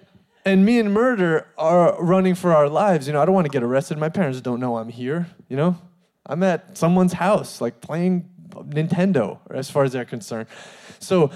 and 0.47 0.65
me 0.65 0.79
and 0.79 0.95
murder 0.95 1.49
are 1.59 2.01
running 2.01 2.37
for 2.37 2.55
our 2.55 2.69
lives. 2.69 3.09
You 3.09 3.13
know, 3.13 3.21
I 3.21 3.25
don't 3.25 3.35
want 3.35 3.47
to 3.47 3.51
get 3.51 3.65
arrested. 3.65 3.99
My 3.99 4.09
parents 4.09 4.41
don't 4.41 4.61
know 4.61 4.77
I'm 4.79 4.89
here, 4.89 5.27
you 5.49 5.57
know? 5.57 5.77
I'm 6.25 6.43
at 6.45 6.79
someone's 6.79 7.15
house, 7.15 7.61
like 7.61 7.81
playing 7.81 8.31
Nintendo, 8.51 9.41
as 9.51 9.69
far 9.69 9.83
as 9.83 9.93
they're 9.93 10.05
concerned. 10.05 10.47
So 11.01 11.33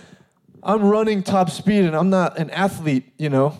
I'm 0.62 0.84
running 0.84 1.24
top 1.24 1.50
speed 1.50 1.84
and 1.84 1.96
I'm 1.96 2.08
not 2.08 2.38
an 2.38 2.50
athlete, 2.50 3.12
you 3.18 3.28
know? 3.28 3.58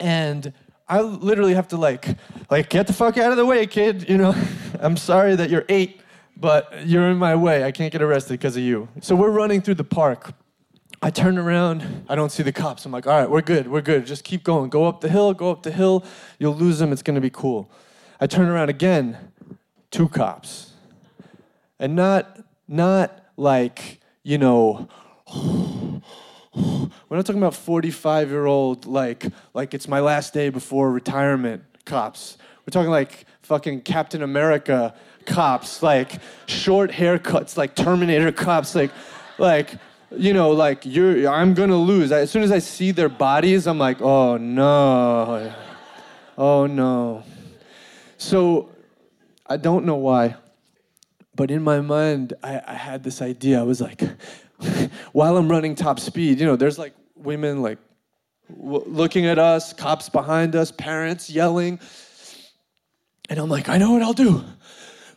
And 0.00 0.52
I 0.88 1.00
literally 1.00 1.54
have 1.54 1.68
to 1.68 1.76
like 1.76 2.16
like 2.50 2.70
get 2.70 2.88
the 2.88 2.92
fuck 2.92 3.18
out 3.18 3.30
of 3.30 3.36
the 3.36 3.46
way, 3.46 3.68
kid, 3.68 4.08
you 4.08 4.18
know? 4.18 4.34
I'm 4.80 4.96
sorry 4.96 5.36
that 5.36 5.48
you're 5.48 5.64
eight, 5.68 6.00
but 6.36 6.86
you're 6.86 7.08
in 7.08 7.18
my 7.18 7.36
way. 7.36 7.62
I 7.62 7.70
can't 7.70 7.92
get 7.92 8.02
arrested 8.02 8.32
because 8.34 8.56
of 8.56 8.64
you. 8.64 8.88
So 9.00 9.14
we're 9.14 9.30
running 9.30 9.60
through 9.60 9.76
the 9.76 9.84
park 9.84 10.34
I 11.02 11.08
turn 11.08 11.38
around, 11.38 12.04
I 12.10 12.14
don't 12.14 12.30
see 12.30 12.42
the 12.42 12.52
cops. 12.52 12.84
I'm 12.84 12.92
like, 12.92 13.06
all 13.06 13.18
right, 13.18 13.30
we're 13.30 13.40
good, 13.40 13.68
we're 13.68 13.80
good. 13.80 14.04
Just 14.04 14.22
keep 14.22 14.44
going. 14.44 14.68
Go 14.68 14.84
up 14.84 15.00
the 15.00 15.08
hill, 15.08 15.32
go 15.32 15.50
up 15.50 15.62
the 15.62 15.70
hill. 15.70 16.04
You'll 16.38 16.54
lose 16.54 16.78
them, 16.78 16.92
it's 16.92 17.02
gonna 17.02 17.22
be 17.22 17.30
cool. 17.30 17.70
I 18.20 18.26
turn 18.26 18.48
around 18.48 18.68
again, 18.68 19.16
two 19.90 20.08
cops. 20.08 20.72
And 21.78 21.96
not, 21.96 22.40
not 22.68 23.24
like, 23.38 24.00
you 24.22 24.36
know, 24.36 24.88
we're 26.54 27.16
not 27.16 27.24
talking 27.24 27.40
about 27.40 27.54
45 27.54 28.28
year 28.28 28.44
old, 28.44 28.84
like, 28.84 29.24
like 29.54 29.72
it's 29.72 29.88
my 29.88 30.00
last 30.00 30.34
day 30.34 30.50
before 30.50 30.92
retirement 30.92 31.62
cops. 31.86 32.36
We're 32.66 32.72
talking 32.72 32.90
like 32.90 33.24
fucking 33.40 33.82
Captain 33.82 34.22
America 34.22 34.94
cops, 35.24 35.82
like 35.82 36.20
short 36.46 36.90
haircuts, 36.90 37.56
like 37.56 37.74
Terminator 37.74 38.32
cops, 38.32 38.74
like, 38.74 38.90
like, 39.38 39.76
you 40.16 40.32
know, 40.32 40.50
like 40.50 40.84
you're, 40.84 41.28
I'm 41.28 41.54
gonna 41.54 41.76
lose. 41.76 42.10
As 42.12 42.30
soon 42.30 42.42
as 42.42 42.50
I 42.50 42.58
see 42.58 42.90
their 42.90 43.08
bodies, 43.08 43.66
I'm 43.66 43.78
like, 43.78 44.00
oh 44.00 44.36
no, 44.36 45.52
oh 46.36 46.66
no. 46.66 47.22
So 48.18 48.70
I 49.46 49.56
don't 49.56 49.84
know 49.84 49.96
why, 49.96 50.36
but 51.34 51.50
in 51.50 51.62
my 51.62 51.80
mind, 51.80 52.34
I, 52.42 52.60
I 52.66 52.74
had 52.74 53.02
this 53.04 53.22
idea. 53.22 53.60
I 53.60 53.62
was 53.62 53.80
like, 53.80 54.02
while 55.12 55.36
I'm 55.36 55.48
running 55.48 55.74
top 55.74 56.00
speed, 56.00 56.40
you 56.40 56.46
know, 56.46 56.56
there's 56.56 56.78
like 56.78 56.94
women 57.14 57.62
like 57.62 57.78
w- 58.48 58.84
looking 58.86 59.26
at 59.26 59.38
us, 59.38 59.72
cops 59.72 60.08
behind 60.08 60.56
us, 60.56 60.72
parents 60.72 61.30
yelling, 61.30 61.78
and 63.28 63.38
I'm 63.38 63.48
like, 63.48 63.68
I 63.68 63.78
know 63.78 63.92
what 63.92 64.02
I'll 64.02 64.12
do. 64.12 64.44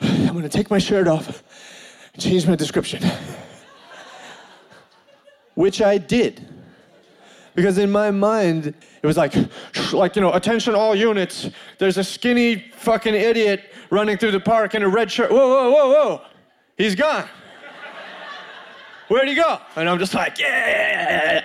I'm 0.00 0.34
gonna 0.34 0.48
take 0.48 0.70
my 0.70 0.78
shirt 0.78 1.06
off, 1.08 1.42
change 2.18 2.46
my 2.46 2.56
description 2.56 3.02
which 5.54 5.82
I 5.82 5.98
did. 5.98 6.48
Because 7.54 7.78
in 7.78 7.90
my 7.90 8.10
mind, 8.10 8.74
it 9.02 9.06
was 9.06 9.16
like, 9.16 9.34
like, 9.92 10.16
you 10.16 10.22
know, 10.22 10.32
attention 10.32 10.74
all 10.74 10.94
units. 10.94 11.50
There's 11.78 11.98
a 11.98 12.04
skinny 12.04 12.70
fucking 12.76 13.14
idiot 13.14 13.72
running 13.90 14.16
through 14.16 14.32
the 14.32 14.40
park 14.40 14.74
in 14.74 14.82
a 14.82 14.88
red 14.88 15.10
shirt. 15.10 15.30
Whoa, 15.30 15.48
whoa, 15.48 15.70
whoa, 15.70 15.90
whoa. 15.90 16.22
He's 16.76 16.94
gone. 16.94 17.28
Where'd 19.08 19.28
he 19.28 19.34
go? 19.34 19.60
And 19.76 19.88
I'm 19.88 19.98
just 19.98 20.14
like, 20.14 20.38
yeah. 20.38 21.44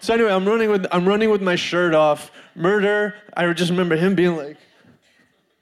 So 0.00 0.14
anyway, 0.14 0.30
I'm 0.30 0.46
running 0.46 0.70
with 0.70 0.86
I'm 0.92 1.06
running 1.06 1.30
with 1.30 1.42
my 1.42 1.56
shirt 1.56 1.92
off. 1.92 2.30
Murder. 2.54 3.14
I 3.36 3.52
just 3.52 3.70
remember 3.70 3.96
him 3.96 4.14
being 4.14 4.36
like, 4.36 4.56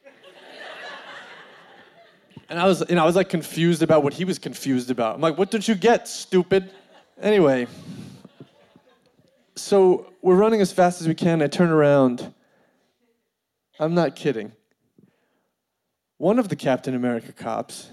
and 2.50 2.60
I 2.60 2.66
was, 2.66 2.84
you 2.88 2.94
know, 2.94 3.02
I 3.02 3.06
was 3.06 3.16
like 3.16 3.30
confused 3.30 3.82
about 3.82 4.02
what 4.02 4.12
he 4.12 4.24
was 4.24 4.38
confused 4.38 4.90
about. 4.90 5.14
I'm 5.14 5.20
like, 5.22 5.38
what 5.38 5.50
did 5.50 5.66
you 5.66 5.74
get, 5.74 6.06
stupid? 6.06 6.70
Anyway, 7.22 7.68
so 9.54 10.12
we're 10.20 10.34
running 10.34 10.60
as 10.60 10.72
fast 10.72 11.00
as 11.00 11.06
we 11.06 11.14
can. 11.14 11.42
I 11.42 11.46
turn 11.46 11.70
around. 11.70 12.34
I'm 13.78 13.94
not 13.94 14.16
kidding. 14.16 14.52
One 16.18 16.40
of 16.40 16.48
the 16.48 16.56
Captain 16.56 16.94
America 16.94 17.32
cops 17.32 17.90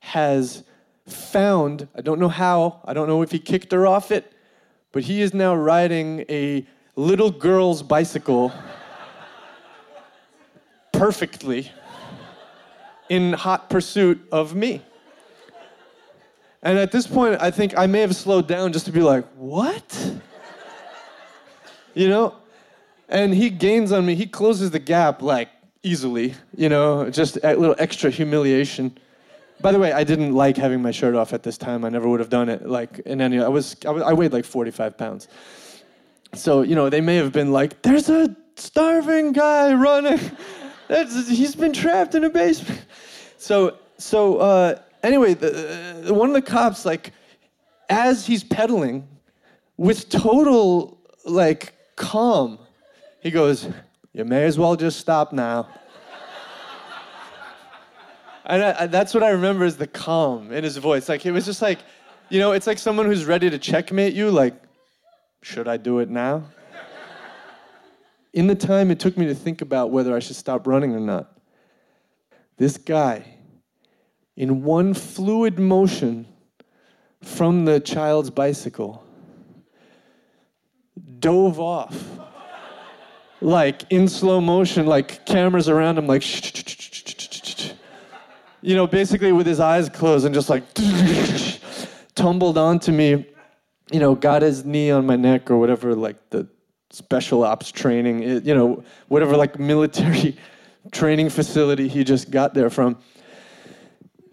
has 0.00 0.64
found, 1.06 1.86
I 1.94 2.00
don't 2.00 2.18
know 2.18 2.28
how, 2.28 2.80
I 2.84 2.92
don't 2.94 3.06
know 3.06 3.22
if 3.22 3.30
he 3.30 3.38
kicked 3.38 3.70
her 3.70 3.86
off 3.86 4.10
it, 4.10 4.32
but 4.90 5.04
he 5.04 5.20
is 5.20 5.32
now 5.32 5.54
riding 5.54 6.24
a 6.28 6.66
little 6.96 7.30
girl's 7.30 7.82
bicycle 7.82 8.52
perfectly 10.92 11.70
in 13.08 13.34
hot 13.34 13.70
pursuit 13.70 14.20
of 14.32 14.54
me. 14.54 14.82
And 16.62 16.78
at 16.78 16.92
this 16.92 17.06
point, 17.06 17.40
I 17.40 17.50
think 17.50 17.76
I 17.76 17.86
may 17.86 18.00
have 18.00 18.14
slowed 18.14 18.46
down 18.46 18.72
just 18.72 18.86
to 18.86 18.92
be 18.92 19.00
like, 19.00 19.26
what? 19.34 20.12
you 21.94 22.08
know? 22.08 22.36
And 23.08 23.34
he 23.34 23.50
gains 23.50 23.92
on 23.92 24.06
me. 24.06 24.14
He 24.14 24.26
closes 24.26 24.70
the 24.70 24.78
gap 24.78 25.22
like 25.22 25.48
easily, 25.82 26.34
you 26.56 26.68
know, 26.68 27.10
just 27.10 27.36
a 27.42 27.54
little 27.54 27.74
extra 27.78 28.10
humiliation. 28.10 28.96
By 29.60 29.72
the 29.72 29.78
way, 29.78 29.92
I 29.92 30.04
didn't 30.04 30.34
like 30.34 30.56
having 30.56 30.80
my 30.82 30.92
shirt 30.92 31.14
off 31.14 31.32
at 31.32 31.42
this 31.42 31.58
time. 31.58 31.84
I 31.84 31.88
never 31.88 32.08
would 32.08 32.20
have 32.20 32.30
done 32.30 32.48
it. 32.48 32.66
Like 32.66 33.00
in 33.00 33.20
any, 33.20 33.40
I 33.40 33.48
was, 33.48 33.76
I, 33.86 33.90
was, 33.90 34.02
I 34.02 34.12
weighed 34.12 34.32
like 34.32 34.44
45 34.44 34.96
pounds. 34.96 35.28
So 36.34 36.62
you 36.62 36.74
know, 36.74 36.88
they 36.88 37.00
may 37.00 37.16
have 37.16 37.32
been 37.32 37.52
like, 37.52 37.82
"There's 37.82 38.08
a 38.08 38.34
starving 38.56 39.32
guy 39.32 39.74
running. 39.74 40.18
he's 40.88 41.54
been 41.54 41.72
trapped 41.72 42.14
in 42.14 42.24
a 42.24 42.30
basement." 42.30 42.84
So, 43.36 43.76
so 43.98 44.38
uh, 44.38 44.78
anyway, 45.02 45.34
the, 45.34 46.08
uh, 46.08 46.14
one 46.14 46.28
of 46.28 46.34
the 46.34 46.42
cops, 46.42 46.84
like, 46.84 47.12
as 47.88 48.26
he's 48.26 48.44
pedaling, 48.44 49.06
with 49.76 50.08
total 50.08 50.98
like 51.24 51.74
calm, 51.96 52.58
he 53.20 53.30
goes, 53.30 53.68
"You 54.12 54.24
may 54.24 54.44
as 54.44 54.58
well 54.58 54.76
just 54.76 55.00
stop 55.00 55.32
now." 55.32 55.68
and 58.46 58.62
I, 58.62 58.82
I, 58.82 58.86
that's 58.86 59.14
what 59.14 59.22
I 59.22 59.30
remember 59.30 59.64
is 59.64 59.76
the 59.76 59.86
calm 59.86 60.52
in 60.52 60.64
his 60.64 60.76
voice. 60.76 61.08
Like 61.08 61.26
it 61.26 61.32
was 61.32 61.44
just 61.44 61.62
like, 61.62 61.80
you 62.28 62.38
know, 62.38 62.52
it's 62.52 62.66
like 62.66 62.78
someone 62.78 63.06
who's 63.06 63.24
ready 63.24 63.50
to 63.50 63.58
checkmate 63.58 64.14
you. 64.14 64.30
Like, 64.30 64.54
should 65.42 65.68
I 65.68 65.76
do 65.76 65.98
it 65.98 66.08
now? 66.08 66.44
in 68.32 68.46
the 68.46 68.54
time 68.54 68.90
it 68.90 68.98
took 68.98 69.16
me 69.18 69.26
to 69.26 69.34
think 69.34 69.60
about 69.60 69.90
whether 69.90 70.16
I 70.16 70.18
should 70.18 70.36
stop 70.36 70.66
running 70.66 70.94
or 70.94 71.00
not, 71.00 71.38
this 72.56 72.78
guy 72.78 73.24
in 74.42 74.64
one 74.64 74.92
fluid 74.92 75.56
motion 75.56 76.26
from 77.20 77.64
the 77.64 77.78
child's 77.78 78.28
bicycle, 78.28 79.04
dove 81.20 81.60
off. 81.60 81.96
like 83.40 83.84
in 83.90 84.08
slow 84.08 84.40
motion, 84.40 84.84
like 84.84 85.24
cameras 85.26 85.68
around 85.68 85.96
him, 85.96 86.08
like, 86.08 86.24
you 88.62 88.74
know, 88.74 88.84
basically 88.84 89.30
with 89.30 89.46
his 89.46 89.60
eyes 89.60 89.88
closed 89.88 90.26
and 90.26 90.34
just 90.34 90.50
like 90.50 90.64
tumbled 92.16 92.58
onto 92.58 92.90
me, 92.90 93.24
you 93.92 94.00
know, 94.00 94.16
got 94.16 94.42
his 94.42 94.64
knee 94.64 94.90
on 94.90 95.06
my 95.06 95.14
neck 95.14 95.52
or 95.52 95.56
whatever, 95.56 95.94
like 95.94 96.16
the 96.30 96.48
special 96.90 97.44
ops 97.44 97.70
training, 97.70 98.44
you 98.44 98.56
know, 98.56 98.82
whatever, 99.06 99.36
like 99.36 99.60
military 99.60 100.36
training 100.90 101.30
facility 101.30 101.86
he 101.86 102.02
just 102.02 102.32
got 102.32 102.54
there 102.54 102.70
from. 102.70 102.98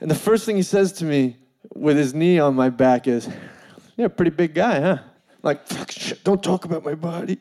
And 0.01 0.09
the 0.09 0.15
first 0.15 0.45
thing 0.45 0.55
he 0.55 0.63
says 0.63 0.93
to 0.93 1.05
me 1.05 1.37
with 1.75 1.97
his 1.97 2.13
knee 2.13 2.39
on 2.39 2.55
my 2.55 2.69
back 2.69 3.07
is, 3.07 3.29
You're 3.97 4.07
a 4.07 4.09
pretty 4.09 4.31
big 4.31 4.53
guy, 4.53 4.79
huh? 4.79 4.97
I'm 4.99 5.37
like, 5.43 5.67
fuck 5.67 5.91
shit, 5.91 6.23
don't 6.23 6.41
talk 6.41 6.65
about 6.65 6.83
my 6.85 6.95
body. 6.95 7.37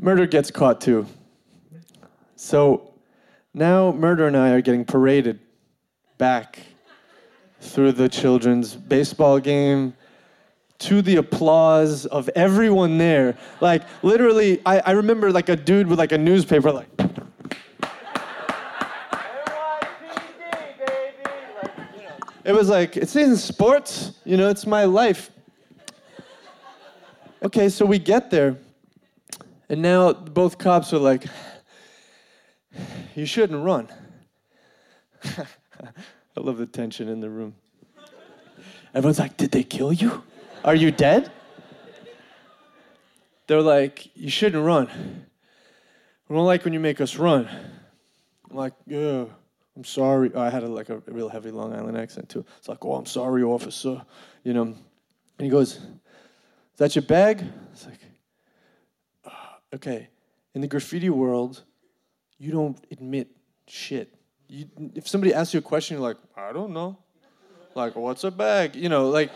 Murder 0.00 0.26
gets 0.26 0.50
caught 0.50 0.80
too. 0.80 1.06
So 2.36 2.94
now 3.52 3.90
Murder 3.90 4.28
and 4.28 4.36
I 4.36 4.50
are 4.50 4.60
getting 4.60 4.84
paraded 4.84 5.40
back 6.18 6.60
through 7.60 7.92
the 7.92 8.08
children's 8.08 8.76
baseball 8.76 9.40
game 9.40 9.94
to 10.78 11.02
the 11.02 11.16
applause 11.16 12.06
of 12.06 12.28
everyone 12.36 12.98
there. 12.98 13.36
Like 13.60 13.82
literally, 14.04 14.60
I, 14.64 14.78
I 14.78 14.90
remember 14.92 15.32
like 15.32 15.48
a 15.48 15.56
dude 15.56 15.88
with 15.88 15.98
like 15.98 16.12
a 16.12 16.18
newspaper 16.18 16.70
like 16.70 17.07
It 22.48 22.54
was 22.54 22.70
like, 22.70 22.96
it's 22.96 23.14
in 23.14 23.36
sports, 23.36 24.12
you 24.24 24.38
know, 24.38 24.48
it's 24.48 24.66
my 24.66 24.84
life. 24.84 25.30
Okay, 27.42 27.68
so 27.68 27.84
we 27.84 27.98
get 27.98 28.30
there, 28.30 28.56
And 29.68 29.82
now 29.82 30.14
both 30.14 30.56
cops 30.56 30.94
are 30.94 30.98
like, 30.98 31.26
you 33.14 33.26
shouldn't 33.26 33.62
run. 33.62 33.90
I 35.24 36.40
love 36.40 36.56
the 36.56 36.64
tension 36.64 37.06
in 37.10 37.20
the 37.20 37.28
room. 37.28 37.54
Everyone's 38.94 39.18
like, 39.18 39.36
did 39.36 39.50
they 39.50 39.62
kill 39.62 39.92
you? 39.92 40.22
Are 40.64 40.74
you 40.74 40.90
dead? 40.90 41.30
They're 43.46 43.60
like, 43.60 44.08
you 44.16 44.30
shouldn't 44.30 44.64
run. 44.64 45.26
We 46.30 46.34
don't 46.34 46.46
like 46.46 46.64
when 46.64 46.72
you 46.72 46.80
make 46.80 47.02
us 47.02 47.16
run. 47.16 47.46
I'm 48.50 48.56
like, 48.56 48.72
yeah, 48.86 49.26
I'm 49.78 49.84
sorry. 49.84 50.34
I 50.34 50.50
had 50.50 50.64
a, 50.64 50.68
like 50.68 50.88
a 50.88 50.98
real 51.06 51.28
heavy 51.28 51.52
Long 51.52 51.72
Island 51.72 51.96
accent 51.96 52.28
too. 52.28 52.44
It's 52.58 52.68
like, 52.68 52.84
oh, 52.84 52.94
I'm 52.94 53.06
sorry, 53.06 53.44
officer. 53.44 54.02
You 54.42 54.52
know. 54.52 54.62
And 54.62 54.76
he 55.38 55.48
goes, 55.48 55.76
is 55.76 55.82
that 56.78 56.96
your 56.96 57.04
bag? 57.04 57.44
It's 57.72 57.86
like, 57.86 58.00
"Ah, 59.24 59.58
okay. 59.72 60.08
In 60.56 60.62
the 60.62 60.66
graffiti 60.66 61.10
world, 61.10 61.62
you 62.38 62.50
don't 62.50 62.76
admit 62.90 63.28
shit. 63.68 64.12
You, 64.48 64.66
if 64.96 65.06
somebody 65.06 65.32
asks 65.32 65.54
you 65.54 65.58
a 65.58 65.62
question, 65.62 65.96
you're 65.96 66.02
like, 66.02 66.16
I 66.36 66.52
don't 66.52 66.72
know. 66.72 66.98
Like, 67.76 67.94
what's 67.94 68.24
a 68.24 68.32
bag? 68.32 68.74
You 68.74 68.88
know, 68.88 69.10
like, 69.10 69.30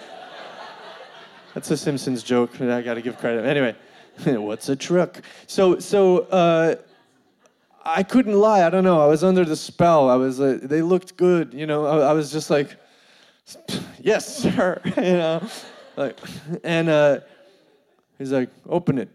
that's 1.55 1.71
a 1.71 1.77
Simpsons 1.77 2.25
joke 2.25 2.61
I 2.61 2.83
got 2.83 2.95
to 2.95 3.03
give 3.03 3.17
credit. 3.19 3.45
Anyway, 3.45 3.77
what's 4.41 4.69
a 4.69 4.75
truck? 4.75 5.23
So, 5.47 5.79
so 5.79 6.19
uh, 6.19 6.75
I 7.85 8.03
couldn't 8.03 8.39
lie. 8.39 8.65
I 8.67 8.71
don't 8.71 8.85
know. 8.85 9.01
I 9.01 9.07
was 9.07 9.25
under 9.25 9.45
the 9.45 9.57
spell. 9.57 10.09
I 10.09 10.17
was. 10.17 10.41
Uh, 10.41 10.59
they 10.63 10.83
looked 10.83 11.17
good. 11.17 11.53
You 11.55 11.67
know. 11.67 11.87
I, 11.87 12.11
I 12.11 12.13
was 12.13 12.31
just 12.31 12.51
like, 12.51 12.77
yes, 14.01 14.37
sir. 14.43 14.81
you 14.97 15.03
know, 15.03 15.43
like, 15.97 16.19
and 16.65 16.89
uh, 16.89 17.21
he's 18.19 18.33
like, 18.33 18.51
open 18.69 18.99
it. 18.99 19.09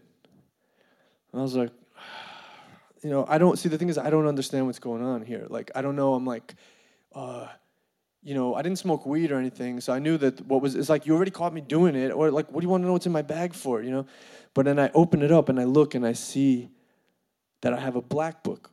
And 1.32 1.40
I 1.40 1.42
was 1.42 1.54
like, 1.54 1.70
you 3.02 3.10
know, 3.10 3.24
I 3.28 3.38
don't 3.38 3.58
see. 3.58 3.68
The 3.68 3.78
thing 3.78 3.88
is, 3.88 3.98
I 3.98 4.10
don't 4.10 4.26
understand 4.26 4.66
what's 4.66 4.78
going 4.78 5.02
on 5.02 5.22
here. 5.22 5.46
Like, 5.48 5.70
I 5.74 5.82
don't 5.82 5.96
know. 5.96 6.14
I'm 6.14 6.26
like, 6.26 6.54
uh, 7.14 7.48
you 8.22 8.34
know, 8.34 8.54
I 8.54 8.62
didn't 8.62 8.78
smoke 8.78 9.06
weed 9.06 9.32
or 9.32 9.38
anything, 9.38 9.80
so 9.80 9.92
I 9.92 9.98
knew 9.98 10.18
that 10.18 10.44
what 10.46 10.60
was. 10.60 10.74
It's 10.74 10.88
like 10.88 11.06
you 11.06 11.14
already 11.14 11.30
caught 11.30 11.54
me 11.54 11.60
doing 11.60 11.94
it, 11.94 12.10
or 12.10 12.30
like, 12.30 12.50
what 12.52 12.60
do 12.60 12.64
you 12.66 12.70
want 12.70 12.82
to 12.82 12.86
know 12.86 12.92
what's 12.92 13.06
in 13.06 13.12
my 13.12 13.22
bag 13.22 13.54
for? 13.54 13.82
You 13.82 13.90
know, 13.90 14.06
but 14.52 14.66
then 14.66 14.78
I 14.78 14.90
open 14.92 15.22
it 15.22 15.32
up 15.32 15.48
and 15.48 15.58
I 15.58 15.64
look 15.64 15.94
and 15.94 16.06
I 16.06 16.12
see 16.12 16.68
that 17.60 17.72
I 17.72 17.80
have 17.80 17.96
a 17.96 18.02
black 18.02 18.42
book. 18.42 18.70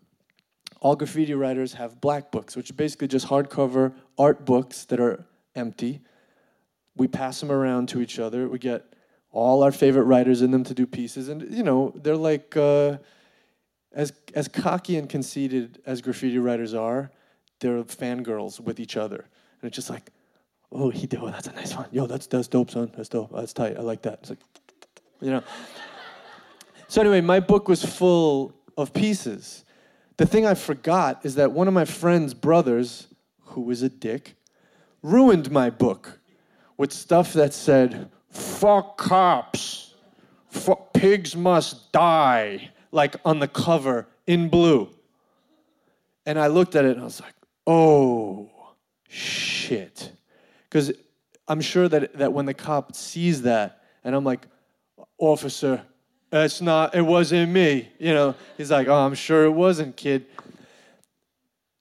All 0.80 0.95
graffiti 0.95 1.34
writers 1.34 1.74
have 1.74 2.00
black 2.00 2.32
books, 2.32 2.56
which 2.56 2.69
are 2.69 2.76
basically 2.76 3.08
just 3.08 3.28
hardcover 3.28 3.93
art 4.17 4.45
books 4.45 4.86
that 4.86 5.00
are 5.00 5.26
empty. 5.56 6.02
We 6.95 7.08
pass 7.08 7.39
them 7.39 7.52
around 7.52 7.89
to 7.89 8.02
each 8.02 8.19
other. 8.19 8.48
We 8.48 8.60
get 8.60 8.93
all 9.32 9.63
our 9.63 9.71
favorite 9.71 10.04
writers 10.04 10.41
in 10.41 10.52
them 10.52 10.63
to 10.63 10.74
do 10.74 10.86
pieces, 10.86 11.28
and 11.30 11.54
you 11.54 11.63
know 11.63 11.93
they're 11.95 12.15
like 12.15 12.56
uh, 12.56 12.98
as 13.93 14.13
as 14.34 14.48
cocky 14.48 14.98
and 14.98 15.10
conceited 15.10 15.82
as 15.86 16.02
graffiti 16.02 16.38
writers 16.38 16.74
are. 16.74 17.12
They're 17.60 17.84
fangirls 17.84 18.60
with 18.60 18.80
each 18.80 18.95
other, 18.95 19.17
and 19.62 19.67
it's 19.67 19.76
just 19.76 19.89
like, 19.89 20.12
oh, 20.71 20.89
he 20.89 21.08
did. 21.08 21.19
Oh, 21.21 21.28
that's 21.28 21.48
a 21.48 21.54
nice 21.54 21.76
one. 21.76 21.88
Yo, 21.91 22.06
that's 22.06 22.28
that's 22.28 22.48
dope, 22.48 22.71
son. 22.71 22.91
That's 22.95 23.10
dope. 23.10 23.32
That's 23.34 23.54
tight. 23.54 23.78
I 23.78 23.82
like 23.82 24.04
that. 24.04 24.19
It's 24.21 24.30
like, 24.30 24.39
you 25.21 25.32
know. 25.32 25.43
So 26.88 27.02
anyway, 27.02 27.21
my 27.21 27.39
book 27.39 27.67
was 27.67 27.84
full 27.84 28.54
of 28.77 28.93
pieces. 28.93 29.65
The 30.17 30.25
thing 30.25 30.45
I 30.45 30.53
forgot 30.53 31.25
is 31.25 31.35
that 31.35 31.51
one 31.51 31.67
of 31.67 31.73
my 31.73 31.85
friend's 31.85 32.33
brothers, 32.33 33.07
who 33.41 33.61
was 33.61 33.81
a 33.81 33.89
dick, 33.89 34.35
ruined 35.01 35.51
my 35.51 35.69
book 35.69 36.19
with 36.77 36.91
stuff 36.91 37.33
that 37.33 37.53
said, 37.53 38.09
fuck 38.29 38.97
cops, 38.97 39.93
fuck 40.49 40.93
pigs 40.93 41.35
must 41.35 41.91
die, 41.91 42.71
like 42.91 43.15
on 43.25 43.39
the 43.39 43.47
cover 43.47 44.07
in 44.25 44.49
blue. 44.49 44.89
And 46.25 46.39
I 46.39 46.47
looked 46.47 46.75
at 46.75 46.85
it 46.85 46.91
and 46.91 47.01
I 47.01 47.03
was 47.03 47.21
like, 47.21 47.35
oh, 47.67 48.49
shit. 49.07 50.11
Because 50.63 50.91
I'm 51.47 51.61
sure 51.61 51.88
that, 51.88 52.17
that 52.17 52.33
when 52.33 52.45
the 52.45 52.53
cop 52.53 52.95
sees 52.95 53.43
that, 53.43 53.83
and 54.03 54.15
I'm 54.15 54.23
like, 54.23 54.47
officer, 55.17 55.83
it's 56.43 56.62
not, 56.62 56.95
it 56.95 57.02
wasn't 57.02 57.52
me. 57.52 57.89
You 58.00 58.13
know, 58.13 58.36
he's 58.58 58.71
like, 58.71 58.88
oh, 58.88 59.06
I'm 59.06 59.15
sure 59.15 59.45
it 59.45 59.52
wasn't, 59.52 59.95
kid. 59.95 60.26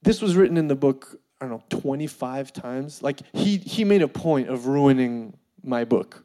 This 0.01 0.21
was 0.21 0.35
written 0.35 0.55
in 0.55 0.67
the 0.67 0.75
book, 0.75 1.19
I 1.41 1.47
don't 1.47 1.71
know, 1.71 1.79
25 1.81 2.53
times. 2.53 3.01
Like, 3.01 3.19
he, 3.33 3.57
he 3.57 3.83
made 3.83 4.01
a 4.01 4.07
point 4.07 4.49
of 4.49 4.67
ruining 4.67 5.35
my 5.63 5.83
book. 5.83 6.23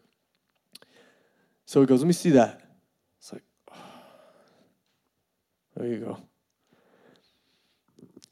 So 1.65 1.81
he 1.81 1.87
goes, 1.87 2.01
let 2.01 2.07
me 2.07 2.13
see 2.13 2.31
that. 2.31 2.61
It's 3.19 3.33
like, 3.33 3.43
oh, 3.73 3.77
there 5.77 5.89
you 5.89 5.99
go. 5.99 6.19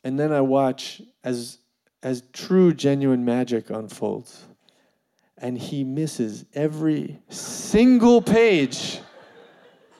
And 0.04 0.18
then 0.18 0.32
I 0.32 0.40
watch 0.40 1.02
as, 1.24 1.58
as 2.02 2.22
true, 2.32 2.72
genuine 2.72 3.24
magic 3.24 3.70
unfolds. 3.70 4.44
And 5.38 5.56
he 5.56 5.84
misses 5.84 6.44
every 6.54 7.18
single 7.28 8.20
page 8.20 9.00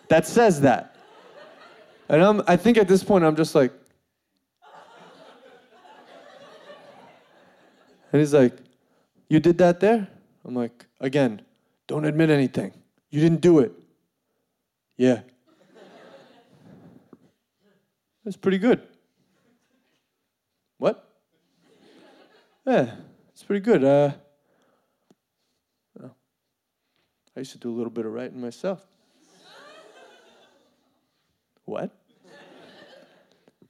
that 0.09 0.27
says 0.27 0.61
that. 0.63 0.97
And 2.09 2.23
I'm, 2.23 2.43
I 2.47 2.57
think 2.57 2.79
at 2.79 2.89
this 2.89 3.05
point, 3.05 3.25
I'm 3.25 3.37
just 3.37 3.55
like, 3.55 3.73
and 8.13 8.21
he's 8.21 8.33
like, 8.33 8.57
You 9.29 9.41
did 9.41 9.59
that 9.59 9.81
there? 9.81 10.09
I'm 10.45 10.55
like, 10.55 10.87
Again, 11.01 11.43
don't 11.87 12.05
admit 12.05 12.31
anything. 12.31 12.73
You 13.11 13.21
didn't 13.21 13.41
do 13.41 13.59
it. 13.61 13.73
Yeah. 14.97 15.21
That's 18.25 18.37
pretty 18.37 18.59
good. 18.59 18.83
What? 20.79 21.09
Yeah, 22.67 22.95
it's 23.33 23.43
pretty 23.43 23.65
good. 23.65 23.83
Uh, 23.83 24.13
I 27.35 27.41
used 27.41 27.53
to 27.53 27.59
do 27.59 27.71
a 27.71 27.77
little 27.77 27.91
bit 27.91 28.05
of 28.05 28.13
writing 28.13 28.41
myself. 28.41 28.85
What? 31.69 31.91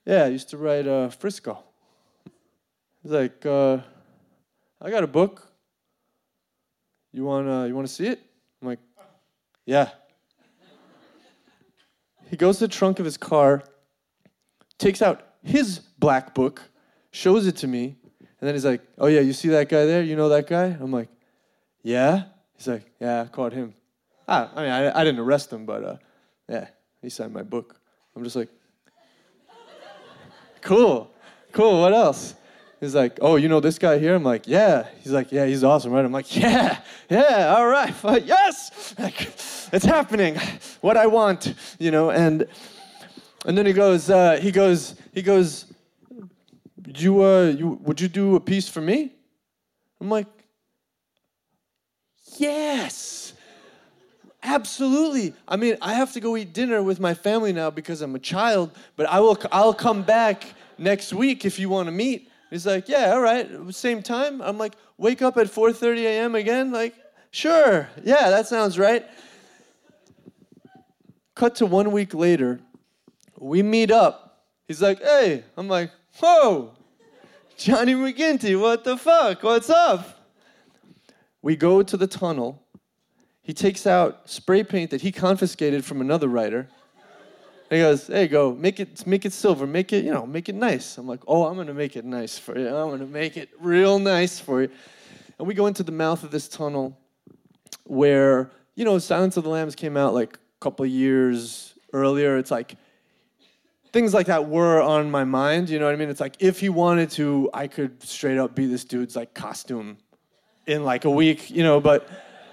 yeah, 0.07 0.23
I 0.23 0.29
used 0.29 0.51
to 0.51 0.57
write 0.57 0.87
uh, 0.87 1.09
Frisco. 1.09 1.65
He's 3.03 3.11
like, 3.11 3.45
uh, 3.45 3.79
I 4.81 4.89
got 4.89 5.03
a 5.03 5.09
book. 5.09 5.51
You 7.13 7.25
wanna 7.25 7.67
you 7.67 7.75
wanna 7.75 7.89
see 7.89 8.07
it? 8.07 8.21
I'm 8.63 8.69
like, 8.69 8.79
yeah. 9.67 9.89
He 12.31 12.37
goes 12.37 12.59
to 12.59 12.69
the 12.69 12.73
trunk 12.73 13.01
of 13.01 13.05
his 13.05 13.17
car, 13.17 13.65
takes 14.79 15.03
out 15.03 15.23
his 15.43 15.81
black 15.99 16.37
book, 16.37 16.63
shows 17.11 17.49
it 17.49 17.57
to 17.57 17.67
me, 17.67 17.97
and 18.21 18.47
then 18.47 18.55
he's 18.55 18.65
like, 18.65 18.83
Oh 18.97 19.09
yeah, 19.09 19.23
you 19.23 19.33
see 19.33 19.49
that 19.49 19.69
guy 19.69 19.87
there? 19.87 20.05
You 20.05 20.15
know 20.15 20.29
that 20.29 20.47
guy? 20.47 20.67
I'm 20.67 20.93
like, 20.93 21.09
Yeah. 21.83 22.27
He's 22.57 22.69
like, 22.69 22.93
Yeah, 23.01 23.23
I 23.23 23.25
caught 23.25 23.53
him. 23.53 23.75
Ah, 24.29 24.53
I 24.55 24.63
mean, 24.63 24.71
I, 24.71 25.01
I 25.01 25.03
didn't 25.03 25.19
arrest 25.19 25.53
him, 25.53 25.67
but 25.67 25.83
uh, 25.83 25.97
yeah, 26.49 26.69
he 27.03 27.11
signed 27.11 27.33
my 27.33 27.43
book. 27.43 27.78
I'm 28.19 28.25
just 28.25 28.35
like, 28.35 28.49
cool, 30.61 31.09
cool. 31.53 31.83
What 31.83 31.93
else? 31.93 32.35
He's 32.81 32.93
like, 32.93 33.19
oh, 33.23 33.37
you 33.37 33.49
know 33.49 33.61
this 33.61 33.79
guy 33.79 33.99
here? 33.99 34.17
I'm 34.17 34.25
like, 34.25 34.49
yeah. 34.49 34.89
He's 35.03 35.13
like, 35.13 35.31
yeah, 35.31 35.47
he's 35.47 35.63
awesome, 35.63 35.93
right? 35.93 36.05
I'm 36.05 36.11
like, 36.11 36.35
yeah, 36.35 36.81
yeah, 37.09 37.55
all 37.57 37.69
right, 37.69 37.95
yes, 38.25 38.95
like, 38.99 39.21
it's 39.73 39.85
happening. 39.85 40.37
What 40.81 40.97
I 40.97 41.07
want, 41.07 41.55
you 41.79 41.93
know. 41.93 42.11
And 42.11 42.49
and 43.47 43.57
then 43.57 43.67
he 43.67 43.73
goes, 43.73 44.11
uh, 44.11 44.39
he 44.43 44.51
goes, 44.51 44.97
he 45.13 45.23
goes, 45.23 45.67
you, 46.97 47.23
uh, 47.23 47.45
you, 47.45 47.79
would 47.83 48.01
you 48.01 48.09
do 48.09 48.35
a 48.35 48.41
piece 48.41 48.69
for 48.69 48.81
me? 48.81 49.13
I'm 50.01 50.11
like, 50.11 50.27
yes. 52.37 53.18
Absolutely. 54.49 55.35
I 55.47 55.57
mean, 55.57 55.77
I 55.83 55.93
have 55.93 56.15
to 56.15 56.21
go 56.21 56.35
eat 56.35 56.55
dinner 56.55 56.83
with 56.83 57.01
my 57.01 57.13
family 57.13 57.53
now 57.53 57.69
because 57.69 58.01
I'm 58.01 58.15
a 58.15 58.19
child, 58.19 58.71
but 58.97 59.05
I 59.07 59.21
will 59.21 59.37
I'll 59.53 59.75
come 59.75 60.03
back 60.03 60.55
next 60.79 61.13
week 61.13 61.45
if 61.45 61.59
you 61.59 61.69
want 61.69 61.87
to 61.87 61.93
meet. 61.93 62.31
He's 62.49 62.65
like, 62.65 62.89
"Yeah, 62.89 63.13
all 63.13 63.21
right. 63.21 63.47
Same 63.75 64.03
time." 64.03 64.41
I'm 64.41 64.57
like, 64.57 64.73
"Wake 64.97 65.21
up 65.21 65.37
at 65.37 65.49
4:30 65.49 66.07
a.m. 66.07 66.35
again?" 66.35 66.73
Like, 66.73 66.95
"Sure. 67.31 67.91
Yeah, 68.03 68.31
that 68.31 68.47
sounds 68.47 68.79
right." 68.79 69.05
Cut 71.35 71.57
to 71.57 71.67
1 71.67 71.93
week 71.93 72.15
later. 72.15 72.59
We 73.39 73.63
meet 73.63 73.91
up. 73.91 74.47
He's 74.67 74.81
like, 74.81 75.03
"Hey." 75.03 75.45
I'm 75.59 75.69
like, 75.69 75.91
"Whoa. 76.21 76.71
Johnny 77.59 77.93
McGinty, 77.93 78.59
what 78.59 78.83
the 78.85 78.97
fuck? 78.97 79.43
What's 79.43 79.69
up?" 79.69 80.25
We 81.43 81.55
go 81.55 81.83
to 81.83 81.97
the 81.99 82.07
tunnel 82.07 82.63
he 83.49 83.55
takes 83.55 83.87
out 83.87 84.29
spray 84.29 84.63
paint 84.63 84.91
that 84.91 85.01
he 85.01 85.11
confiscated 85.11 85.83
from 85.83 86.03
another 86.03 86.29
writer. 86.29 86.69
He 87.71 87.79
goes, 87.79 88.07
"Hey, 88.07 88.29
go 88.29 88.55
make 88.55 88.79
it, 88.79 89.07
make 89.07 89.25
it 89.25 89.33
silver, 89.33 89.67
make 89.67 89.91
it, 89.91 90.05
you 90.05 90.13
know, 90.13 90.27
make 90.27 90.51
it 90.51 90.55
nice." 90.55 90.99
I'm 90.99 91.07
like, 91.07 91.21
"Oh, 91.27 91.47
I'm 91.47 91.57
gonna 91.57 91.73
make 91.73 91.97
it 91.97 92.05
nice 92.05 92.37
for 92.37 92.59
you. 92.59 92.69
I'm 92.69 92.91
gonna 92.91 93.07
make 93.07 93.39
it 93.39 93.49
real 93.59 93.99
nice 93.99 94.39
for 94.39 94.61
you." 94.61 94.69
And 95.39 95.49
we 95.49 95.55
go 95.55 95.67
into 95.67 95.83
the 95.83 95.93
mouth 95.93 96.25
of 96.25 96.31
this 96.31 96.47
tunnel, 96.47 96.99
where 97.85 98.51
you 98.75 98.85
know, 98.85 98.99
Silence 98.99 99.39
of 99.39 99.45
the 99.45 99.51
Lambs 99.51 99.75
came 99.75 99.97
out 99.97 100.13
like 100.13 100.35
a 100.35 100.61
couple 100.61 100.85
years 100.85 101.73
earlier, 101.95 102.37
it's 102.37 102.51
like 102.51 102.77
things 103.95 104.13
like 104.13 104.27
that 104.27 104.47
were 104.47 104.83
on 104.83 105.11
my 105.11 105.25
mind. 105.25 105.71
You 105.71 105.79
know 105.79 105.87
what 105.87 105.95
I 105.95 105.97
mean? 105.97 106.11
It's 106.11 106.21
like 106.21 106.37
if 106.39 106.61
he 106.61 106.69
wanted 106.69 107.11
to, 107.13 107.49
I 107.55 107.67
could 107.67 108.03
straight 108.03 108.37
up 108.37 108.55
be 108.55 108.67
this 108.67 108.85
dude's 108.85 109.17
like 109.17 109.33
costume 109.33 109.97
in 110.67 110.85
like 110.85 111.07
a 111.07 111.11
week, 111.11 111.51
you 111.51 111.63
know, 111.63 111.81
but 111.81 112.07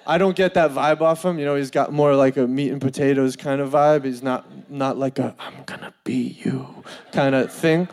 I 0.08 0.18
don't 0.18 0.36
get 0.36 0.54
that 0.54 0.72
vibe 0.72 1.02
off 1.02 1.26
him. 1.26 1.40
You 1.40 1.46
know, 1.46 1.56
he's 1.56 1.72
got 1.72 1.92
more 1.92 2.16
like 2.16 2.38
a 2.38 2.48
meat 2.48 2.72
and 2.72 2.80
potatoes 2.80 3.36
kind 3.36 3.60
of 3.60 3.72
vibe. 3.72 4.06
He's 4.06 4.22
not 4.22 4.46
not 4.70 4.98
like 4.98 5.20
a 5.20 5.36
I'm 5.40 5.64
gonna 5.66 5.94
be 6.04 6.38
you 6.44 6.84
kind 7.12 7.34
of 7.34 7.52
thing. 7.52 7.88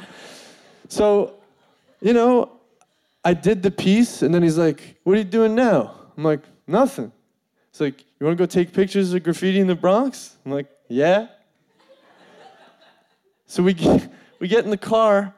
So, 0.88 1.35
you 2.01 2.12
know, 2.12 2.51
I 3.25 3.35
did 3.35 3.62
the 3.62 3.70
piece 3.70 4.22
and 4.22 4.35
then 4.35 4.42
he's 4.42 4.59
like, 4.59 4.96
What 5.05 5.14
are 5.14 5.18
you 5.18 5.25
doing 5.25 5.55
now? 5.55 5.94
I'm 6.16 6.25
like, 6.25 6.42
Nothing. 6.66 7.12
It's 7.70 7.81
like, 7.81 8.01
You 8.20 8.27
wanna 8.27 8.37
go 8.37 8.46
take 8.46 8.72
pictures 8.72 9.14
of 9.14 9.22
graffiti 9.22 9.61
in 9.61 9.66
the 9.66 9.75
Bronx? 9.75 10.37
I'm 10.44 10.53
like, 10.53 10.66
Yeah. 10.88 11.29
So 13.46 13.62
we 13.62 13.75
we 14.38 14.48
get 14.48 14.64
in 14.64 14.70
the 14.70 14.77
car, 14.77 15.35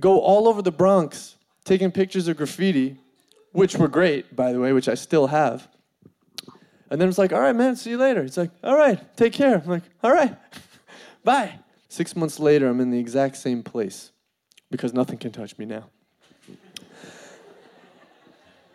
go 0.00 0.20
all 0.20 0.48
over 0.48 0.62
the 0.62 0.72
Bronx, 0.72 1.36
taking 1.64 1.90
pictures 1.90 2.26
of 2.28 2.38
graffiti, 2.38 2.96
which 3.52 3.76
were 3.76 3.88
great, 3.88 4.34
by 4.34 4.52
the 4.52 4.60
way, 4.60 4.72
which 4.72 4.88
I 4.88 4.94
still 4.94 5.26
have. 5.26 5.68
And 6.90 7.00
then 7.00 7.08
it's 7.08 7.18
like, 7.18 7.32
all 7.32 7.40
right, 7.40 7.54
man, 7.54 7.76
see 7.76 7.90
you 7.90 7.98
later. 7.98 8.22
It's 8.22 8.36
like, 8.36 8.50
all 8.62 8.76
right, 8.76 9.16
take 9.16 9.32
care. 9.32 9.56
I'm 9.56 9.68
like, 9.68 9.82
all 10.02 10.12
right, 10.12 10.36
bye. 11.24 11.58
Six 11.88 12.14
months 12.14 12.38
later, 12.38 12.68
I'm 12.68 12.80
in 12.80 12.90
the 12.90 12.98
exact 12.98 13.36
same 13.36 13.62
place 13.62 14.12
because 14.70 14.92
nothing 14.92 15.18
can 15.18 15.32
touch 15.32 15.56
me 15.58 15.66
now. 15.66 15.84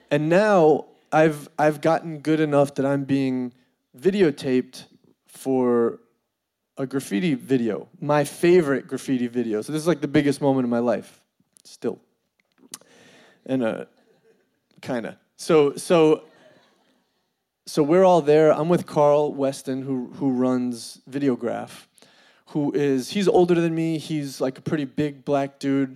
And 0.09 0.27
now 0.27 0.85
I've, 1.11 1.49
I've 1.57 1.79
gotten 1.79 2.19
good 2.19 2.39
enough 2.39 2.75
that 2.75 2.85
I'm 2.85 3.05
being 3.05 3.53
videotaped 3.97 4.85
for 5.27 5.99
a 6.77 6.85
graffiti 6.85 7.35
video, 7.35 7.87
my 7.99 8.23
favorite 8.23 8.87
graffiti 8.87 9.27
video. 9.27 9.61
So 9.61 9.71
this 9.71 9.81
is 9.81 9.87
like 9.87 10.01
the 10.01 10.07
biggest 10.07 10.41
moment 10.41 10.65
in 10.65 10.69
my 10.69 10.79
life, 10.79 11.21
still. 11.63 11.99
And 13.45 13.63
uh, 13.63 13.85
kind 14.81 15.05
of. 15.05 15.15
So 15.35 15.75
so 15.75 16.23
so 17.71 17.81
we're 17.81 18.03
all 18.03 18.21
there. 18.21 18.51
I'm 18.51 18.67
with 18.67 18.85
Carl 18.85 19.33
Weston, 19.33 19.83
who 19.83 20.07
who 20.15 20.31
runs 20.31 20.99
Videograf, 21.09 21.87
who 22.47 22.73
is 22.73 23.11
he's 23.11 23.29
older 23.29 23.55
than 23.55 23.73
me. 23.73 23.97
He's 23.97 24.41
like 24.41 24.57
a 24.57 24.61
pretty 24.61 24.83
big 24.83 25.23
black 25.23 25.57
dude, 25.57 25.95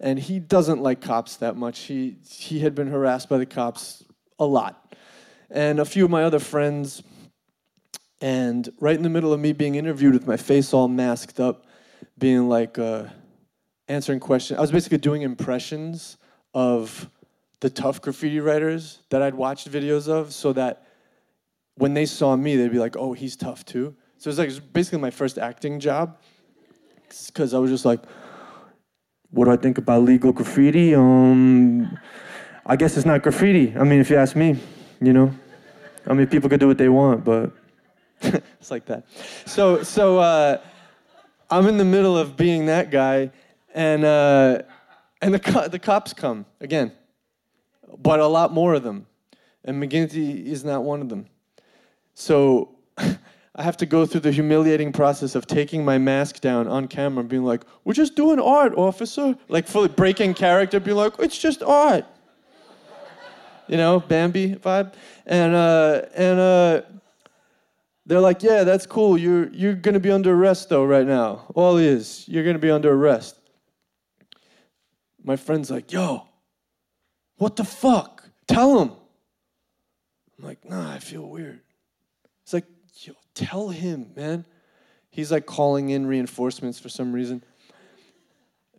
and 0.00 0.18
he 0.18 0.40
doesn't 0.40 0.82
like 0.82 1.00
cops 1.00 1.36
that 1.36 1.54
much. 1.54 1.82
He 1.82 2.16
he 2.28 2.58
had 2.58 2.74
been 2.74 2.88
harassed 2.88 3.28
by 3.28 3.38
the 3.38 3.46
cops 3.46 4.02
a 4.40 4.44
lot, 4.44 4.96
and 5.48 5.78
a 5.78 5.84
few 5.84 6.04
of 6.04 6.10
my 6.10 6.24
other 6.24 6.40
friends. 6.40 7.04
And 8.20 8.68
right 8.80 8.96
in 8.96 9.04
the 9.04 9.08
middle 9.08 9.32
of 9.32 9.38
me 9.38 9.52
being 9.52 9.76
interviewed 9.76 10.14
with 10.14 10.26
my 10.26 10.36
face 10.36 10.74
all 10.74 10.88
masked 10.88 11.38
up, 11.38 11.66
being 12.18 12.48
like 12.48 12.80
uh, 12.80 13.04
answering 13.86 14.18
questions, 14.18 14.58
I 14.58 14.60
was 14.60 14.72
basically 14.72 14.98
doing 14.98 15.22
impressions 15.22 16.16
of 16.52 17.08
the 17.60 17.70
tough 17.70 18.00
graffiti 18.00 18.40
writers 18.40 18.98
that 19.10 19.22
I'd 19.22 19.36
watched 19.36 19.70
videos 19.70 20.08
of 20.08 20.34
so 20.34 20.52
that 20.54 20.88
when 21.82 21.94
they 21.94 22.06
saw 22.06 22.36
me, 22.36 22.54
they'd 22.54 22.70
be 22.70 22.78
like, 22.78 22.96
oh, 22.96 23.12
he's 23.12 23.34
tough 23.34 23.64
too. 23.64 23.92
So 24.16 24.30
it's 24.30 24.38
like 24.38 24.46
it 24.46 24.52
was 24.52 24.60
basically 24.60 25.00
my 25.00 25.10
first 25.10 25.36
acting 25.36 25.80
job 25.80 26.16
because 27.26 27.54
I 27.54 27.58
was 27.58 27.72
just 27.72 27.84
like, 27.84 28.00
what 29.30 29.46
do 29.46 29.50
I 29.50 29.56
think 29.56 29.78
about 29.78 30.04
legal 30.04 30.32
graffiti? 30.32 30.94
Um, 30.94 31.98
I 32.64 32.76
guess 32.76 32.96
it's 32.96 33.04
not 33.04 33.22
graffiti. 33.22 33.74
I 33.76 33.82
mean, 33.82 33.98
if 33.98 34.10
you 34.10 34.16
ask 34.16 34.36
me, 34.36 34.60
you 35.00 35.12
know, 35.12 35.34
I 36.06 36.14
mean, 36.14 36.28
people 36.28 36.48
could 36.48 36.60
do 36.60 36.68
what 36.68 36.78
they 36.78 36.88
want, 36.88 37.24
but 37.24 37.50
it's 38.20 38.70
like 38.70 38.86
that. 38.86 39.04
So, 39.46 39.82
so 39.82 40.20
uh, 40.20 40.58
I'm 41.50 41.66
in 41.66 41.78
the 41.78 41.84
middle 41.84 42.16
of 42.16 42.36
being 42.36 42.66
that 42.66 42.92
guy, 42.92 43.32
and 43.74 44.04
uh, 44.04 44.62
and 45.20 45.34
the 45.34 45.40
co- 45.40 45.66
the 45.66 45.80
cops 45.80 46.12
come 46.12 46.46
again 46.60 46.92
but 47.98 48.20
a 48.20 48.26
lot 48.26 48.52
more 48.52 48.74
of 48.74 48.82
them. 48.82 49.06
And 49.64 49.82
McGinty 49.82 50.46
is 50.46 50.64
not 50.64 50.82
one 50.82 51.00
of 51.02 51.08
them. 51.08 51.26
So 52.14 52.76
I 52.98 53.62
have 53.62 53.76
to 53.78 53.86
go 53.86 54.06
through 54.06 54.22
the 54.22 54.32
humiliating 54.32 54.92
process 54.92 55.34
of 55.34 55.46
taking 55.46 55.84
my 55.84 55.98
mask 55.98 56.40
down 56.40 56.66
on 56.68 56.88
camera 56.88 57.20
and 57.20 57.28
being 57.28 57.44
like, 57.44 57.64
we're 57.84 57.92
just 57.92 58.16
doing 58.16 58.40
art, 58.40 58.74
officer. 58.76 59.36
Like 59.48 59.66
fully 59.66 59.88
breaking 59.88 60.34
character, 60.34 60.80
being 60.80 60.96
like, 60.96 61.14
it's 61.18 61.38
just 61.38 61.62
art. 61.62 62.06
You 63.68 63.76
know, 63.76 64.00
Bambi 64.00 64.56
vibe. 64.56 64.94
And 65.26 65.54
uh, 65.54 66.02
and 66.14 66.40
uh, 66.40 66.82
they're 68.06 68.20
like, 68.20 68.42
yeah, 68.42 68.64
that's 68.64 68.86
cool. 68.86 69.16
You're 69.16 69.48
you're 69.50 69.74
gonna 69.74 70.00
be 70.00 70.10
under 70.10 70.32
arrest 70.32 70.68
though 70.68 70.84
right 70.84 71.06
now. 71.06 71.44
All 71.54 71.76
is, 71.76 72.28
you're 72.28 72.44
gonna 72.44 72.58
be 72.58 72.70
under 72.70 72.92
arrest. 72.92 73.38
My 75.22 75.36
friend's 75.36 75.70
like, 75.70 75.92
yo, 75.92 76.26
what 77.36 77.56
the 77.56 77.64
fuck? 77.64 78.28
Tell 78.48 78.80
him. 78.80 78.92
I'm 80.38 80.44
like, 80.44 80.64
nah, 80.68 80.92
I 80.92 80.98
feel 80.98 81.28
weird. 81.28 81.60
Tell 83.34 83.68
him, 83.70 84.12
man. 84.14 84.44
He's 85.10 85.30
like 85.30 85.46
calling 85.46 85.90
in 85.90 86.06
reinforcements 86.06 86.78
for 86.78 86.88
some 86.88 87.12
reason. 87.12 87.42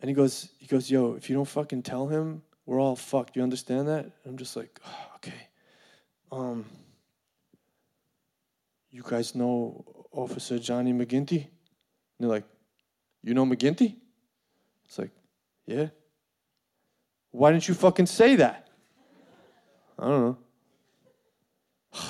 And 0.00 0.08
he 0.08 0.14
goes, 0.14 0.48
he 0.58 0.66
goes, 0.66 0.90
yo, 0.90 1.14
if 1.14 1.30
you 1.30 1.36
don't 1.36 1.48
fucking 1.48 1.82
tell 1.82 2.08
him, 2.08 2.42
we're 2.66 2.80
all 2.80 2.96
fucked. 2.96 3.36
You 3.36 3.42
understand 3.42 3.88
that? 3.88 4.10
I'm 4.26 4.36
just 4.36 4.56
like, 4.56 4.80
oh, 4.86 5.10
okay. 5.16 5.48
Um, 6.32 6.64
you 8.90 9.02
guys 9.04 9.34
know 9.34 9.84
Officer 10.12 10.58
Johnny 10.58 10.92
McGinty? 10.92 11.42
And 11.42 11.48
they're 12.20 12.28
like, 12.28 12.44
you 13.22 13.34
know 13.34 13.46
McGinty? 13.46 13.96
It's 14.84 14.98
like, 14.98 15.10
yeah. 15.66 15.88
Why 17.30 17.50
didn't 17.52 17.66
you 17.66 17.74
fucking 17.74 18.06
say 18.06 18.36
that? 18.36 18.68
I 19.98 20.08
don't 20.08 20.20
know. 20.20 20.38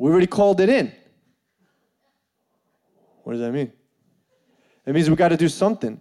We 0.00 0.10
already 0.10 0.28
called 0.28 0.60
it 0.60 0.68
in. 0.68 0.92
What 3.28 3.34
does 3.34 3.42
that 3.42 3.52
mean? 3.52 3.70
It 4.86 4.94
means 4.94 5.10
we 5.10 5.16
got 5.16 5.28
to 5.28 5.36
do 5.36 5.50
something. 5.50 6.00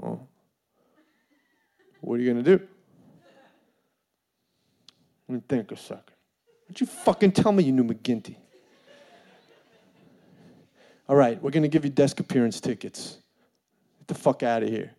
Oh. 0.00 0.20
What 2.00 2.14
are 2.14 2.22
you 2.22 2.32
going 2.32 2.44
to 2.44 2.56
do? 2.56 2.64
Let 5.28 5.34
me 5.34 5.42
think 5.48 5.72
a 5.72 5.76
second. 5.76 6.14
Don't 6.68 6.80
you 6.80 6.86
fucking 6.86 7.32
tell 7.32 7.50
me 7.50 7.64
you 7.64 7.72
knew 7.72 7.82
McGinty? 7.82 8.36
All 11.08 11.16
right, 11.16 11.42
we're 11.42 11.50
going 11.50 11.64
to 11.64 11.68
give 11.68 11.84
you 11.84 11.90
desk 11.90 12.20
appearance 12.20 12.60
tickets. 12.60 13.18
Get 13.98 14.06
the 14.06 14.14
fuck 14.14 14.44
out 14.44 14.62
of 14.62 14.68
here 14.68 14.94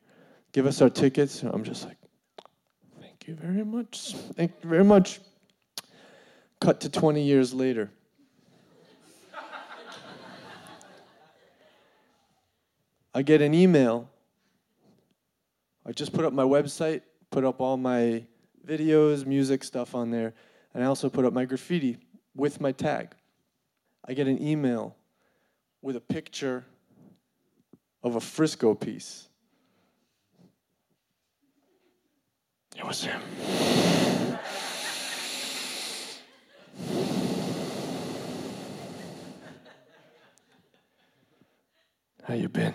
give 0.51 0.65
us 0.65 0.81
our 0.81 0.89
tickets. 0.89 1.43
I'm 1.43 1.63
just 1.63 1.85
like, 1.85 1.97
thank 2.99 3.25
you 3.25 3.35
very 3.35 3.63
much. 3.63 4.15
Thank 4.35 4.51
you 4.61 4.69
very 4.69 4.83
much. 4.83 5.21
Cut 6.59 6.81
to 6.81 6.89
20 6.89 7.23
years 7.23 7.53
later. 7.53 7.89
I 13.13 13.21
get 13.21 13.41
an 13.41 13.53
email. 13.53 14.09
I 15.85 15.91
just 15.91 16.13
put 16.13 16.23
up 16.23 16.33
my 16.33 16.43
website, 16.43 17.01
put 17.29 17.43
up 17.43 17.59
all 17.59 17.75
my 17.75 18.23
videos, 18.65 19.25
music 19.25 19.63
stuff 19.63 19.95
on 19.95 20.11
there, 20.11 20.33
and 20.73 20.83
I 20.83 20.87
also 20.87 21.09
put 21.09 21.25
up 21.25 21.33
my 21.33 21.45
graffiti 21.45 21.97
with 22.35 22.61
my 22.61 22.71
tag. 22.71 23.13
I 24.05 24.13
get 24.13 24.27
an 24.27 24.41
email 24.41 24.95
with 25.81 25.95
a 25.95 26.01
picture 26.01 26.65
of 28.03 28.15
a 28.15 28.21
Frisco 28.21 28.73
piece. 28.75 29.27
It 32.77 32.85
was 32.85 33.03
him. 33.03 33.21
How 42.23 42.35
you 42.35 42.47
been? 42.47 42.73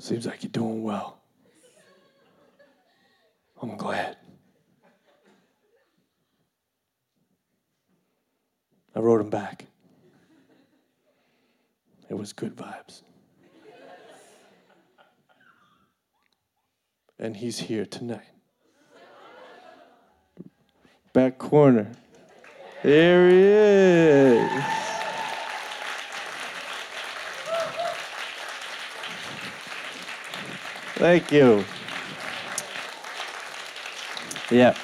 Seems 0.00 0.26
like 0.26 0.42
you're 0.42 0.50
doing 0.50 0.82
well. 0.82 1.20
I'm 3.62 3.76
glad. 3.76 4.16
I 8.96 8.98
wrote 8.98 9.20
him 9.20 9.30
back. 9.30 9.66
It 12.08 12.14
was 12.14 12.32
good 12.32 12.56
vibes. 12.56 13.02
and 17.18 17.36
he's 17.36 17.58
here 17.58 17.84
tonight. 17.84 18.24
Back 21.12 21.36
corner. 21.36 21.92
There 22.82 23.28
he 23.28 23.36
is. 23.36 24.89
Thank 31.00 31.32
you. 31.32 31.64
Yeah. 34.50 34.76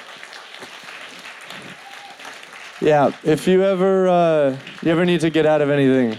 Yeah, 2.81 3.11
if 3.23 3.47
you 3.47 3.63
ever 3.63 4.07
uh, 4.07 4.57
you 4.81 4.91
ever 4.91 5.05
need 5.05 5.21
to 5.21 5.29
get 5.29 5.45
out 5.45 5.61
of 5.61 5.69
anything, 5.69 6.17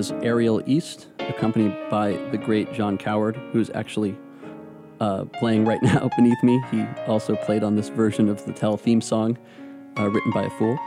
was 0.00 0.12
Aerial 0.22 0.62
East, 0.64 1.08
accompanied 1.18 1.76
by 1.90 2.12
the 2.30 2.38
great 2.38 2.72
John 2.72 2.96
Coward, 2.96 3.36
who's 3.52 3.68
actually 3.74 4.16
uh, 4.98 5.26
playing 5.26 5.66
right 5.66 5.82
now 5.82 6.08
beneath 6.16 6.42
me. 6.42 6.58
He 6.70 6.86
also 7.06 7.36
played 7.36 7.62
on 7.62 7.76
this 7.76 7.90
version 7.90 8.26
of 8.30 8.42
the 8.46 8.52
Tell 8.54 8.78
theme 8.78 9.02
song, 9.02 9.36
uh, 9.98 10.08
written 10.08 10.32
by 10.32 10.44
a 10.44 10.50
fool. 10.52 10.78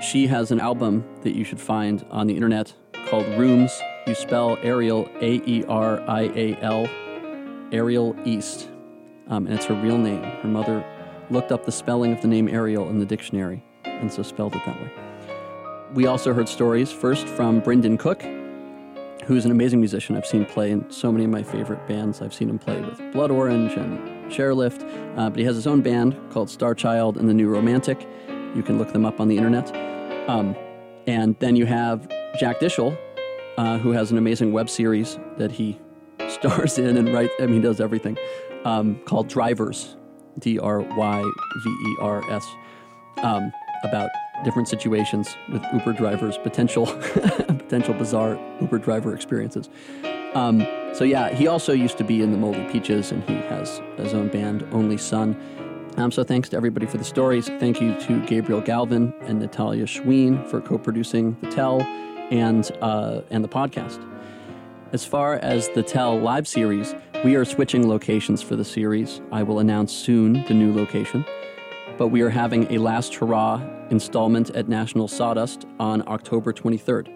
She 0.00 0.28
has 0.28 0.52
an 0.52 0.60
album 0.60 1.04
that 1.22 1.34
you 1.34 1.42
should 1.42 1.60
find 1.60 2.06
on 2.12 2.28
the 2.28 2.34
internet 2.36 2.72
called 3.06 3.26
Rooms. 3.36 3.76
You 4.06 4.14
spell 4.14 4.56
Aerial 4.62 5.08
A 5.20 5.42
E 5.44 5.64
R 5.66 6.00
I 6.08 6.30
A 6.36 6.56
L, 6.62 6.86
Aerial 7.72 8.14
East, 8.24 8.68
um, 9.26 9.48
and 9.48 9.56
it's 9.56 9.64
her 9.64 9.74
real 9.74 9.98
name. 9.98 10.22
Her 10.22 10.48
mother 10.48 10.84
looked 11.28 11.50
up 11.50 11.66
the 11.66 11.72
spelling 11.72 12.12
of 12.12 12.22
the 12.22 12.28
name 12.28 12.46
Ariel 12.46 12.88
in 12.88 13.00
the 13.00 13.06
dictionary, 13.06 13.64
and 13.84 14.12
so 14.12 14.22
spelled 14.22 14.54
it 14.54 14.62
that 14.64 14.80
way. 14.80 14.92
We 15.92 16.06
also 16.06 16.32
heard 16.32 16.48
stories 16.48 16.92
first 16.92 17.26
from 17.26 17.60
Bryndon 17.60 17.98
Cook, 17.98 18.24
who's 19.26 19.44
an 19.44 19.50
amazing 19.50 19.80
musician. 19.80 20.16
I've 20.16 20.26
seen 20.26 20.44
play 20.44 20.70
in 20.70 20.90
so 20.90 21.10
many 21.10 21.24
of 21.24 21.30
my 21.30 21.42
favorite 21.42 21.86
bands. 21.88 22.20
I've 22.20 22.34
seen 22.34 22.50
him 22.50 22.58
play 22.58 22.80
with 22.80 23.00
Blood 23.12 23.30
Orange 23.30 23.72
and 23.74 24.30
Chairlift, 24.30 24.82
uh, 25.18 25.30
but 25.30 25.38
he 25.38 25.44
has 25.44 25.56
his 25.56 25.66
own 25.66 25.80
band 25.80 26.18
called 26.30 26.48
Starchild 26.48 27.16
and 27.16 27.28
the 27.28 27.34
New 27.34 27.48
Romantic. 27.48 28.06
You 28.54 28.62
can 28.62 28.78
look 28.78 28.92
them 28.92 29.04
up 29.04 29.20
on 29.20 29.28
the 29.28 29.36
internet. 29.36 29.74
Um, 30.28 30.54
and 31.06 31.38
then 31.38 31.56
you 31.56 31.66
have 31.66 32.08
Jack 32.38 32.60
Dishel, 32.60 32.96
uh, 33.56 33.78
who 33.78 33.92
has 33.92 34.10
an 34.10 34.18
amazing 34.18 34.52
web 34.52 34.68
series 34.68 35.18
that 35.38 35.52
he 35.52 35.78
stars 36.28 36.78
in 36.78 36.96
and 36.96 37.12
writes. 37.12 37.32
I 37.40 37.46
mean, 37.46 37.56
he 37.56 37.60
does 37.60 37.80
everything. 37.80 38.18
Um, 38.64 39.00
called 39.04 39.28
Dryvrs, 39.28 39.96
D 40.38 40.58
R 40.58 40.80
Y 40.80 41.22
V 41.62 41.70
E 41.70 41.96
R 42.00 42.30
S. 42.30 42.46
Um, 43.18 43.52
about 43.84 44.10
different 44.42 44.68
situations 44.68 45.36
with 45.50 45.64
Uber 45.72 45.92
drivers, 45.92 46.36
potential 46.38 46.86
potential 47.46 47.94
bizarre 47.94 48.38
Uber 48.60 48.78
driver 48.78 49.14
experiences. 49.14 49.68
Um, 50.34 50.66
so 50.92 51.04
yeah, 51.04 51.32
he 51.32 51.46
also 51.46 51.72
used 51.72 51.96
to 51.98 52.04
be 52.04 52.20
in 52.20 52.32
the 52.32 52.38
Moldy 52.38 52.64
Peaches, 52.70 53.12
and 53.12 53.22
he 53.24 53.34
has 53.34 53.80
his 53.96 54.14
own 54.14 54.28
band, 54.28 54.66
Only 54.72 54.96
Son. 54.96 55.36
Um, 55.96 56.10
so 56.10 56.24
thanks 56.24 56.48
to 56.48 56.56
everybody 56.56 56.86
for 56.86 56.98
the 56.98 57.04
stories. 57.04 57.46
Thank 57.46 57.80
you 57.80 57.98
to 58.00 58.24
Gabriel 58.26 58.60
Galvin 58.60 59.14
and 59.22 59.38
Natalia 59.38 59.84
Schween 59.84 60.44
for 60.48 60.60
co-producing 60.60 61.36
the 61.40 61.50
Tell 61.50 61.82
and 62.32 62.70
uh, 62.80 63.20
and 63.30 63.44
the 63.44 63.48
podcast. 63.48 64.04
As 64.92 65.04
far 65.04 65.34
as 65.36 65.68
the 65.70 65.82
Tell 65.82 66.18
live 66.18 66.48
series, 66.48 66.94
we 67.24 67.36
are 67.36 67.44
switching 67.44 67.88
locations 67.88 68.42
for 68.42 68.56
the 68.56 68.64
series. 68.64 69.20
I 69.32 69.42
will 69.42 69.60
announce 69.60 69.92
soon 69.92 70.44
the 70.44 70.54
new 70.54 70.72
location. 70.72 71.24
But 71.96 72.08
we 72.08 72.22
are 72.22 72.30
having 72.30 72.72
a 72.72 72.78
last 72.78 73.14
hurrah 73.14 73.60
installment 73.90 74.50
at 74.50 74.68
National 74.68 75.08
Sawdust 75.08 75.66
on 75.78 76.06
October 76.08 76.52
23rd. 76.52 77.08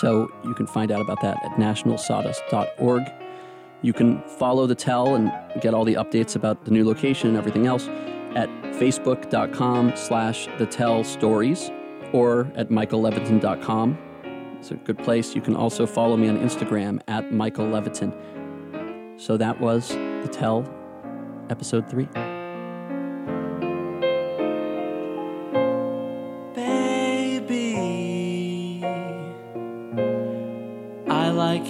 So 0.00 0.28
you 0.44 0.54
can 0.54 0.66
find 0.66 0.90
out 0.90 1.00
about 1.00 1.20
that 1.22 1.42
at 1.44 1.52
nationalsawdust.org. 1.52 3.12
You 3.82 3.92
can 3.92 4.22
follow 4.22 4.66
the 4.66 4.74
tell 4.74 5.14
and 5.16 5.32
get 5.60 5.74
all 5.74 5.84
the 5.84 5.94
updates 5.94 6.36
about 6.36 6.64
the 6.64 6.70
new 6.70 6.84
location 6.84 7.28
and 7.28 7.36
everything 7.36 7.66
else 7.66 7.88
at 8.34 8.48
facebook.com 8.74 9.96
slash 9.96 10.48
the 10.58 10.66
tell 10.66 11.04
stories 11.04 11.70
or 12.12 12.50
at 12.54 12.68
michaelleviton.com. 12.70 13.98
It's 14.58 14.70
a 14.70 14.74
good 14.76 14.98
place. 14.98 15.34
You 15.34 15.40
can 15.40 15.56
also 15.56 15.86
follow 15.86 16.16
me 16.16 16.28
on 16.28 16.38
Instagram 16.38 17.00
at 17.08 17.32
Michael 17.32 17.66
Leviton. 17.66 19.20
So 19.20 19.36
that 19.36 19.60
was 19.60 19.88
the 19.88 20.28
tell 20.30 20.64
episode 21.50 21.90
three. 21.90 22.08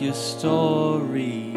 Your 0.03 0.15
story. 0.15 1.55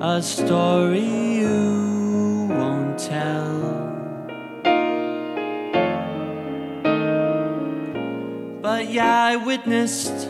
A 0.00 0.22
story 0.22 1.00
you 1.40 2.46
won't 2.48 2.96
tell. 2.96 3.60
But 8.62 8.88
yeah, 8.88 9.24
I 9.24 9.36
witnessed 9.36 10.28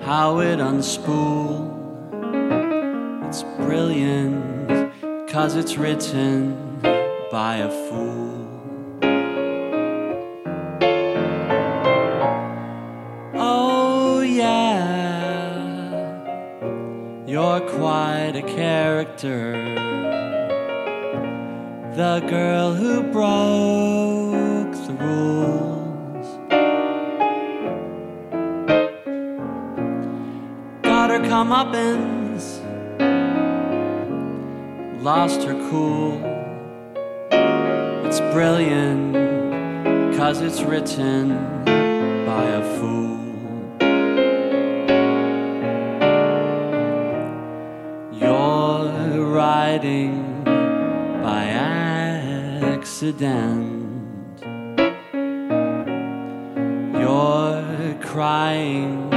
how 0.00 0.38
it 0.38 0.58
unspooled. 0.60 1.70
It's 3.26 3.42
brilliant, 3.58 5.28
cause 5.28 5.56
it's 5.56 5.76
written 5.76 6.56
by 7.30 7.56
a 7.56 7.70
fool. 7.70 8.23
The 19.24 19.30
girl 22.28 22.74
who 22.74 23.02
broke 23.04 24.74
the 24.86 24.92
rules. 25.00 26.26
Got 30.82 31.08
her 31.08 31.20
comeuppance, 31.20 32.60
lost 35.02 35.42
her 35.44 35.54
cool. 35.70 36.20
It's 38.06 38.20
brilliant, 38.34 39.14
cause 40.18 40.42
it's 40.42 40.60
written 40.60 41.30
by 42.26 42.44
a 42.44 42.62
fool. 42.78 43.14
You're 48.12 48.53
writing 49.34 50.44
by 50.44 51.46
accident. 52.76 53.32
You're 56.94 57.98
crying 58.00 59.10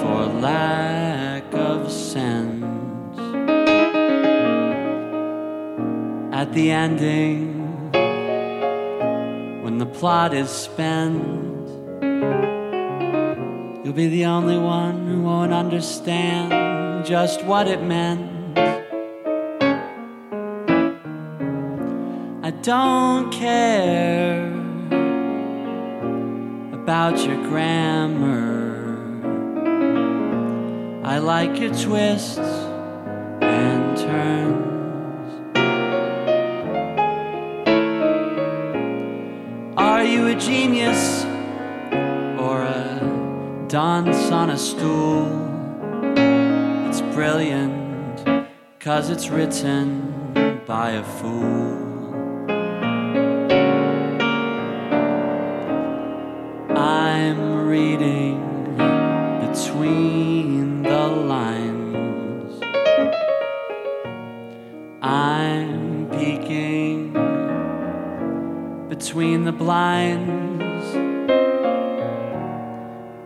for 0.00 0.26
lack 0.40 1.44
of 1.54 1.92
sense. 1.92 2.64
At 6.34 6.52
the 6.52 6.72
ending, 6.72 7.62
when 9.62 9.78
the 9.78 9.86
plot 9.86 10.34
is 10.34 10.50
spent, 10.50 11.22
you'll 13.84 13.94
be 13.94 14.08
the 14.08 14.24
only 14.24 14.58
one 14.58 15.06
who 15.06 15.22
won't 15.22 15.52
understand 15.52 17.06
just 17.06 17.44
what 17.44 17.68
it 17.68 17.80
meant. 17.80 18.31
Don't 22.62 23.32
care 23.32 24.46
about 26.72 27.18
your 27.26 27.42
grammar. 27.48 28.70
I 31.02 31.18
like 31.18 31.58
your 31.58 31.74
twists 31.74 32.38
and 33.40 33.96
turns. 33.98 34.62
Are 39.76 40.04
you 40.04 40.28
a 40.28 40.36
genius 40.36 41.24
or 42.38 42.62
a 42.62 43.64
dunce 43.66 44.30
on 44.30 44.50
a 44.50 44.56
stool? 44.56 45.26
It's 46.86 47.00
brilliant, 47.12 48.46
cause 48.78 49.10
it's 49.10 49.30
written 49.30 50.62
by 50.64 50.92
a 50.92 51.02
fool. 51.02 51.91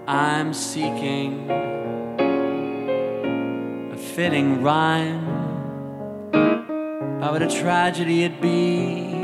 I'm 0.08 0.54
seeking 0.54 1.50
a 3.90 3.96
fitting 3.96 4.62
rhyme 4.62 5.26
about 7.16 7.32
what 7.32 7.42
a 7.42 7.48
tragedy 7.48 8.22
it'd 8.22 8.40
be 8.40 9.16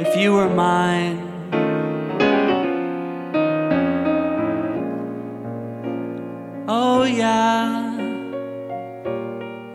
if 0.00 0.16
you 0.16 0.32
were 0.32 0.48
mine. 0.48 1.24
Oh, 6.66 7.02
yeah, 7.02 8.00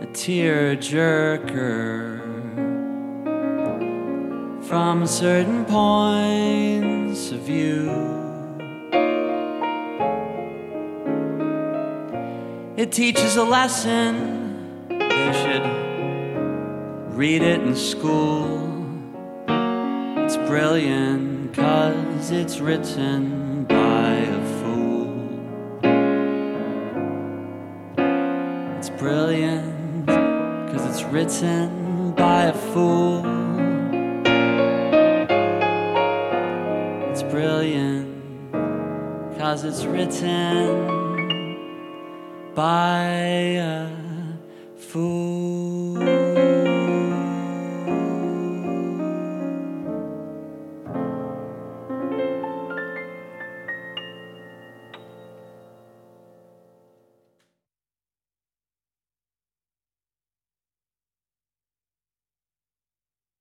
a 0.02 0.06
tear 0.14 0.76
jerker 0.78 2.22
from 4.64 5.06
certain 5.06 5.64
points 5.66 7.32
of 7.32 7.42
view. 7.42 8.21
It 12.92 12.96
teaches 12.96 13.38
a 13.38 13.44
lesson, 13.46 14.90
they 14.90 15.32
should 15.32 15.66
read 17.16 17.42
it 17.42 17.62
in 17.62 17.74
school. 17.74 18.68
It's 20.18 20.36
brilliant, 20.36 21.54
cause 21.54 22.32
it's 22.32 22.60
written 22.60 23.64
by 23.64 24.16
a 24.16 24.46
fool. 24.60 25.08
It's 28.78 28.90
brilliant, 28.90 30.08
cause 30.08 30.86
it's 30.86 31.04
written 31.06 32.12
by 32.12 32.44
a 32.48 32.54
fool. 32.54 33.24
It's 37.10 37.24
brilliant, 37.24 38.52
cause 39.38 39.64
it's 39.64 39.86
written 39.86 40.61